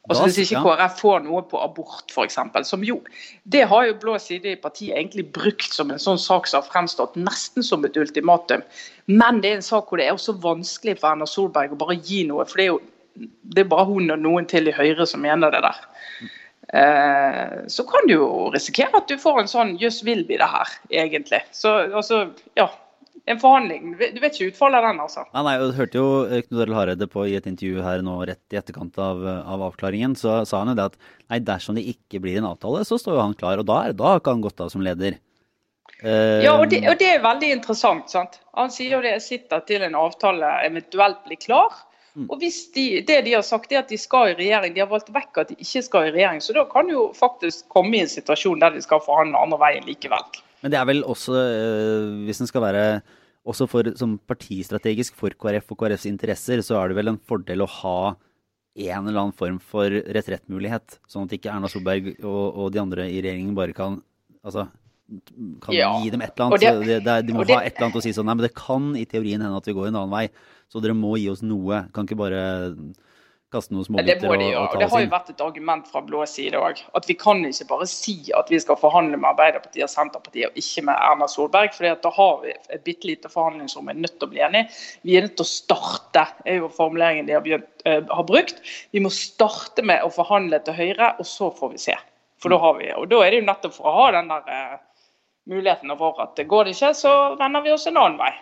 Altså 0.08 0.24
Hvis 0.24 0.38
ikke 0.48 0.62
KrF 0.64 1.00
får 1.02 1.18
noe 1.26 1.42
på 1.50 1.58
abort 1.60 2.12
f.eks., 2.14 2.38
som 2.64 2.84
jo 2.84 2.96
Det 3.44 3.66
har 3.68 3.86
jo 3.86 3.96
blå 4.00 4.14
side 4.22 4.54
i 4.54 4.60
partiet 4.60 4.96
egentlig 4.96 5.26
brukt 5.36 5.68
som 5.74 5.90
en 5.92 6.00
sånn 6.00 6.18
sak 6.18 6.48
som 6.48 6.62
har 6.62 6.70
fremstått 6.70 7.18
nesten 7.20 7.62
som 7.62 7.84
et 7.84 7.96
ultimatum. 7.96 8.64
Men 9.06 9.42
det 9.44 9.50
er 9.50 9.60
en 9.60 9.66
sak 9.66 9.90
hvor 9.90 10.00
det 10.00 10.08
er 10.08 10.16
også 10.16 10.38
vanskelig 10.40 10.96
for 10.98 11.12
Erna 11.12 11.28
Solberg 11.28 11.76
å 11.76 11.80
bare 11.82 11.98
gi 12.00 12.22
noe. 12.26 12.48
For 12.48 12.60
det 12.60 12.64
er 12.64 12.72
jo 12.72 12.80
det 13.18 13.64
er 13.64 13.70
bare 13.70 13.88
hun 13.88 14.12
og 14.14 14.20
noen 14.22 14.46
til 14.48 14.70
i 14.70 14.74
Høyre 14.74 15.06
som 15.10 15.20
mener 15.20 15.50
det 15.52 15.60
der. 15.64 15.78
Eh, 16.68 17.54
så 17.72 17.84
kan 17.88 18.08
du 18.08 18.16
jo 18.18 18.28
risikere 18.52 19.00
at 19.00 19.08
du 19.08 19.16
får 19.20 19.40
en 19.40 19.54
sånn 19.54 19.70
'jøss, 19.80 20.02
vil 20.04 20.26
vi 20.28 20.36
det 20.36 20.50
her', 20.52 20.74
egentlig. 20.90 21.40
Så 21.52 21.74
altså, 21.88 22.28
ja 22.56 22.68
en 23.28 23.40
forhandling. 23.40 23.92
Du 23.98 24.20
vet 24.22 24.34
ikke 24.34 24.52
utfallet 24.52 24.80
av 24.80 24.88
den, 24.88 25.00
altså. 25.04 25.24
Nei, 25.34 25.44
nei, 25.44 25.54
du 25.60 25.76
hørte 25.76 26.00
jo 26.00 26.08
Knut 26.46 26.62
Arild 26.64 26.76
Hareide 26.78 27.08
på 27.10 27.26
i 27.28 27.36
et 27.38 27.48
intervju 27.50 27.84
her 27.84 28.02
nå 28.04 28.16
rett 28.28 28.54
i 28.54 28.60
etterkant 28.60 28.98
av, 29.02 29.24
av, 29.26 29.64
avklaringen, 29.68 30.16
så 30.18 30.40
sa 30.48 30.62
han 30.62 30.72
jo 30.72 30.78
det 30.78 30.86
at 30.92 30.98
nei, 31.28 31.40
dersom 31.44 31.78
det 31.78 31.86
ikke 31.92 32.22
blir 32.24 32.40
en 32.40 32.48
avtale, 32.48 32.84
så 32.88 32.98
står 33.00 33.18
jo 33.18 33.24
han 33.24 33.36
klar. 33.38 33.60
Og 33.60 33.68
da, 33.68 33.80
da 33.96 34.12
har 34.12 34.22
ikke 34.22 34.36
han 34.36 34.44
gått 34.44 34.62
av 34.64 34.72
som 34.72 34.84
leder. 34.84 35.18
Uh, 35.98 36.38
ja, 36.44 36.54
og 36.54 36.68
det, 36.70 36.84
og 36.86 36.94
det, 37.00 37.10
er 37.16 37.24
veldig 37.24 37.50
interessant. 37.56 38.08
sant? 38.12 38.38
Han 38.56 38.70
sier 38.72 38.96
jo 38.96 39.04
det 39.04 39.16
sitter 39.24 39.64
til 39.66 39.82
en 39.84 39.98
avtale 39.98 40.52
eventuelt 40.68 41.24
blir 41.26 41.40
klar. 41.42 41.74
Mm. 42.16 42.26
Og 42.28 42.40
hvis 42.40 42.60
de, 42.74 43.02
Det 43.06 43.20
de 43.26 43.34
har 43.36 43.44
sagt 43.46 43.72
er 43.72 43.82
at 43.82 43.92
de 43.92 43.98
skal 44.00 44.32
i 44.32 44.36
regjering, 44.38 44.74
de 44.74 44.82
har 44.82 44.90
valgt 44.90 45.12
vekk 45.14 45.42
at 45.42 45.52
de 45.52 45.58
ikke 45.60 45.82
skal 45.86 46.08
i 46.08 46.14
regjering. 46.14 46.42
Så 46.44 46.56
da 46.56 46.64
kan 46.70 46.88
jo 46.90 47.08
faktisk 47.16 47.68
komme 47.72 47.96
i 47.96 48.02
en 48.04 48.10
situasjon 48.10 48.62
der 48.62 48.74
de 48.74 48.82
skal 48.84 49.02
forhandle 49.04 49.38
andre 49.38 49.60
veien 49.60 49.86
likevel. 49.86 50.40
Men 50.62 50.74
det 50.74 50.80
er 50.80 50.88
vel 50.88 51.04
også, 51.06 51.34
øh, 51.38 52.24
hvis 52.26 52.40
en 52.42 52.50
skal 52.50 52.64
være 52.64 52.84
også 53.48 53.68
for, 53.70 53.92
som 53.96 54.18
partistrategisk 54.28 55.14
for 55.16 55.32
KrF 55.32 55.70
og 55.72 55.78
KrFs 55.78 56.08
interesser, 56.10 56.60
så 56.64 56.80
er 56.80 56.90
det 56.90 56.98
vel 56.98 57.14
en 57.14 57.22
fordel 57.28 57.62
å 57.64 57.70
ha 57.78 58.00
en 58.78 59.08
eller 59.08 59.22
annen 59.22 59.36
form 59.36 59.58
for 59.62 59.90
retrettmulighet. 59.90 60.98
Sånn 61.10 61.26
at 61.26 61.34
ikke 61.34 61.50
Erna 61.52 61.70
Solberg 61.70 62.12
og, 62.18 62.44
og 62.58 62.74
de 62.74 62.82
andre 62.82 63.08
i 63.08 63.22
regjeringen 63.22 63.56
bare 63.56 63.74
kan 63.76 64.00
altså, 64.42 64.68
kan 65.64 65.74
ja. 65.74 65.88
gi 66.02 66.12
dem 66.12 66.22
et 66.22 66.34
eller 66.34 66.46
annet. 66.46 66.86
Det, 66.86 67.00
det, 67.06 67.16
de 67.26 67.34
må 67.34 67.46
det, 67.48 67.56
ha 67.56 67.64
et 67.64 67.74
eller 67.74 67.88
annet 67.88 68.00
å 68.00 68.04
si 68.04 68.12
sånn 68.14 68.28
Nei, 68.28 68.36
men 68.38 68.46
det 68.46 68.54
kan 68.58 68.92
i 68.98 69.06
teorien 69.08 69.42
hende 69.44 69.60
at 69.60 69.68
vi 69.68 69.76
går 69.76 69.90
en 69.90 70.00
annen 70.02 70.14
vei. 70.14 70.26
Så 70.68 70.82
dere 70.84 70.96
må 70.96 71.16
gi 71.16 71.28
oss 71.32 71.44
noe. 71.44 71.86
Kan 71.94 72.08
ikke 72.08 72.18
bare 72.20 72.42
kaste 73.52 73.72
noen 73.72 73.86
småbiter 73.86 74.28
og, 74.28 74.34
og, 74.34 74.34
og 74.36 74.42
inn? 74.44 74.80
Det 74.82 74.88
har 74.92 75.02
jo 75.02 75.10
vært 75.12 75.30
et 75.32 75.42
argument 75.44 75.86
fra 75.88 76.02
blå 76.04 76.24
side 76.28 76.58
òg. 76.60 76.82
At 76.98 77.08
vi 77.08 77.16
kan 77.18 77.40
ikke 77.48 77.68
bare 77.70 77.86
si 77.88 78.16
at 78.36 78.50
vi 78.52 78.60
skal 78.60 78.76
forhandle 78.80 79.16
med 79.16 79.30
Arbeiderpartiet 79.30 79.86
og 79.86 79.92
Senterpartiet, 79.92 80.50
og 80.50 80.60
ikke 80.60 80.84
med 80.90 81.00
Erna 81.08 81.28
Solberg. 81.32 81.72
for 81.76 81.88
da 81.88 82.12
har 82.18 82.34
vi 82.42 82.52
et 82.52 82.84
bitte 82.84 83.08
lite 83.08 83.32
forhandlingsrom 83.32 83.88
vi 83.88 83.94
er 83.94 84.02
nødt 84.02 84.18
til 84.18 84.28
å 84.28 84.32
bli 84.34 84.44
enige. 84.44 84.68
Vi 85.08 85.16
er 85.16 85.24
nødt 85.24 85.38
til 85.40 85.46
å 85.46 85.52
starte, 85.52 86.26
er 86.44 86.60
jo 86.60 86.68
formuleringen 86.68 87.28
de 87.28 87.36
har, 87.38 87.46
begynt, 87.46 87.70
uh, 87.88 88.02
har 88.12 88.28
brukt. 88.28 88.60
Vi 88.92 89.00
må 89.00 89.12
starte 89.14 89.84
med 89.86 90.04
å 90.04 90.12
forhandle 90.12 90.60
til 90.66 90.76
Høyre, 90.76 91.14
og 91.16 91.28
så 91.28 91.48
får 91.54 91.72
vi 91.72 91.80
se. 91.88 91.96
For 92.38 92.52
da 92.52 92.60
har 92.62 92.76
vi, 92.76 92.92
og 92.94 93.08
da 93.10 93.22
er 93.24 93.32
det 93.32 93.40
jo 93.40 93.48
nettopp 93.48 93.74
for 93.74 93.88
å 93.88 93.96
ha 94.02 94.10
den 94.18 94.28
der 94.30 94.52
uh, 94.52 94.76
muligheten 95.48 95.96
for 95.96 96.20
at 96.22 96.44
går 96.52 96.68
det 96.68 96.76
ikke, 96.76 96.92
så 96.94 97.14
vender 97.40 97.64
vi 97.64 97.72
oss 97.72 97.88
en 97.88 97.96
annen 97.96 98.20
vei. 98.20 98.34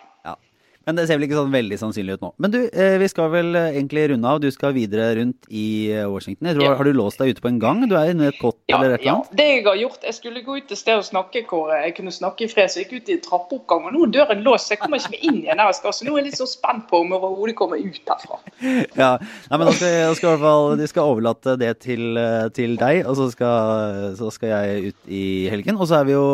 Men 0.87 0.95
det 0.95 1.03
ser 1.09 1.17
vel 1.19 1.25
ikke 1.27 1.35
sånn 1.35 1.51
veldig 1.51 1.77
sannsynlig 1.81 2.15
ut 2.15 2.21
nå. 2.23 2.29
Men 2.39 2.53
du, 2.53 2.61
eh, 2.71 2.93
vi 3.01 3.09
skal 3.11 3.27
vel 3.33 3.49
eh, 3.59 3.73
egentlig 3.73 4.05
runde 4.13 4.29
av. 4.31 4.37
Du 4.39 4.47
skal 4.55 4.71
videre 4.71 5.09
rundt 5.17 5.49
i 5.51 5.91
eh, 5.91 6.05
Washington. 6.07 6.47
Jeg 6.47 6.55
tror, 6.55 6.63
ja. 6.63 6.75
Har 6.79 6.87
du 6.87 6.95
låst 6.95 7.19
deg 7.19 7.33
ute 7.35 7.43
på 7.43 7.49
en 7.51 7.57
gang? 7.59 7.81
Du 7.91 7.95
er 7.99 8.13
inne 8.13 8.29
i 8.29 8.31
et 8.31 8.37
kott 8.39 8.55
ja, 8.71 8.77
eller 8.77 8.95
et 8.95 9.03
eller 9.03 9.17
annet? 9.17 9.33
Ja, 9.33 9.37
det 9.41 9.47
jeg 9.49 9.65
har 9.65 9.81
gjort 9.81 10.05
Jeg 10.07 10.15
skulle 10.15 10.43
gå 10.45 10.55
ut 10.55 10.71
et 10.71 10.79
sted 10.79 11.01
og 11.01 11.03
snakke 11.03 11.41
hvor 11.49 11.73
jeg 11.75 11.91
kunne 11.97 12.13
snakke 12.15 12.45
i 12.45 12.47
fred, 12.53 12.71
så 12.71 12.79
jeg 12.79 12.87
gikk 12.87 13.03
ut 13.03 13.11
i 13.11 13.17
trappeoppgang. 13.25 13.89
Og 13.89 13.97
nå 13.97 14.05
er 14.07 14.13
døren 14.15 14.45
låst, 14.45 14.69
så 14.69 14.77
jeg 14.77 14.81
kommer 14.85 15.03
ikke 15.03 15.19
inn 15.19 15.41
igjen 15.41 15.59
her 15.59 15.73
jeg 15.73 15.79
skal. 15.81 15.97
Så 15.97 16.07
nå 16.07 16.13
er 16.13 16.21
jeg 16.21 16.29
litt 16.29 16.39
så 16.39 16.47
spent 16.53 16.87
på 16.87 17.03
om 17.03 17.11
jeg 17.11 17.19
overhodet 17.19 17.57
kommer 17.59 17.83
ut 17.83 18.13
herfra. 18.13 18.39
Ja, 18.97 19.11
Nei, 19.19 19.57
men 19.59 19.67
da 19.67 19.75
skal, 19.75 19.91
jeg, 19.91 20.15
skal 20.17 20.29
i 20.29 20.31
hvert 20.31 20.45
fall, 20.45 20.69
de 20.79 20.87
skal 20.87 21.11
overlate 21.11 21.57
det 21.59 21.73
til, 21.83 22.21
til 22.55 22.79
deg, 22.79 23.01
og 23.03 23.19
så 23.19 23.27
skal, 23.33 24.15
så 24.17 24.31
skal, 24.31 24.55
jeg 24.55 24.93
ut 24.93 25.11
i 25.11 25.25
helgen. 25.51 25.75
Og 25.75 25.91
så 25.91 25.99
er 25.99 26.07
vi 26.07 26.15
jo 26.15 26.25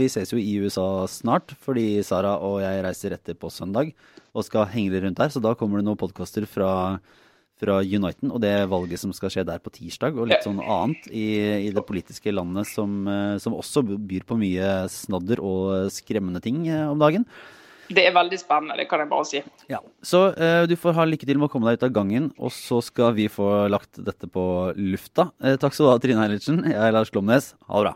Vi 0.00 0.08
ses 0.08 0.32
jo 0.32 0.40
i 0.40 0.56
USA 0.64 1.04
snart, 1.10 1.52
fordi 1.60 2.00
Sara 2.06 2.38
og 2.40 2.62
jeg 2.64 2.84
reiser 2.88 3.18
etter 3.18 3.36
på 3.36 3.52
søndag 3.52 3.92
og 4.32 4.46
skal 4.46 4.68
henge 4.72 4.94
litt 4.94 5.04
rundt 5.06 5.20
der. 5.20 5.32
Så 5.32 5.42
da 5.44 5.54
kommer 5.58 5.80
det 5.80 5.88
noen 5.88 6.00
podkaster 6.00 6.46
fra, 6.48 6.70
fra 7.58 7.78
Uniten 7.82 8.32
og 8.32 8.40
det 8.44 8.54
valget 8.70 9.02
som 9.02 9.12
skal 9.16 9.32
skje 9.34 9.46
der 9.48 9.62
på 9.62 9.72
tirsdag, 9.74 10.18
og 10.18 10.30
litt 10.30 10.46
sånn 10.46 10.62
annet 10.62 11.10
i, 11.10 11.28
i 11.68 11.70
det 11.74 11.86
politiske 11.88 12.34
landet 12.34 12.70
som, 12.70 13.04
som, 13.42 13.56
også 13.58 13.84
byr 13.84 14.26
på 14.28 14.38
mye 14.40 14.72
snadder 14.92 15.42
og 15.44 15.92
skremmende 15.94 16.44
ting 16.44 16.66
om 16.88 17.00
dagen. 17.00 17.28
Det 17.88 18.02
er 18.04 18.12
veldig 18.12 18.36
spennende, 18.36 18.76
det 18.76 18.84
kan 18.90 19.00
jeg 19.00 19.08
bare 19.08 19.26
si. 19.28 19.40
Ja, 19.70 19.80
Så 20.04 20.28
uh, 20.36 20.64
du 20.68 20.74
får 20.76 20.96
ha 20.98 21.06
lykke 21.08 21.28
til 21.28 21.40
med 21.40 21.48
å 21.48 21.52
komme 21.52 21.70
deg 21.70 21.80
ut 21.80 21.86
av 21.88 21.94
gangen, 21.96 22.28
og 22.36 22.52
så 22.52 22.82
skal 22.84 23.14
vi 23.16 23.30
få 23.32 23.48
lagt 23.72 24.00
dette 24.04 24.28
på 24.28 24.44
lufta. 24.76 25.30
Uh, 25.40 25.56
takk 25.56 25.72
skal 25.72 25.88
du 25.88 25.92
ha, 25.94 26.02
Trine 26.02 26.26
Eilertsen. 26.26 26.60
Jeg 26.68 26.76
er 26.76 26.92
Lars 26.92 27.12
Glomnes. 27.14 27.54
Ha 27.64 27.80
det 27.80 27.88
bra. 27.88 27.94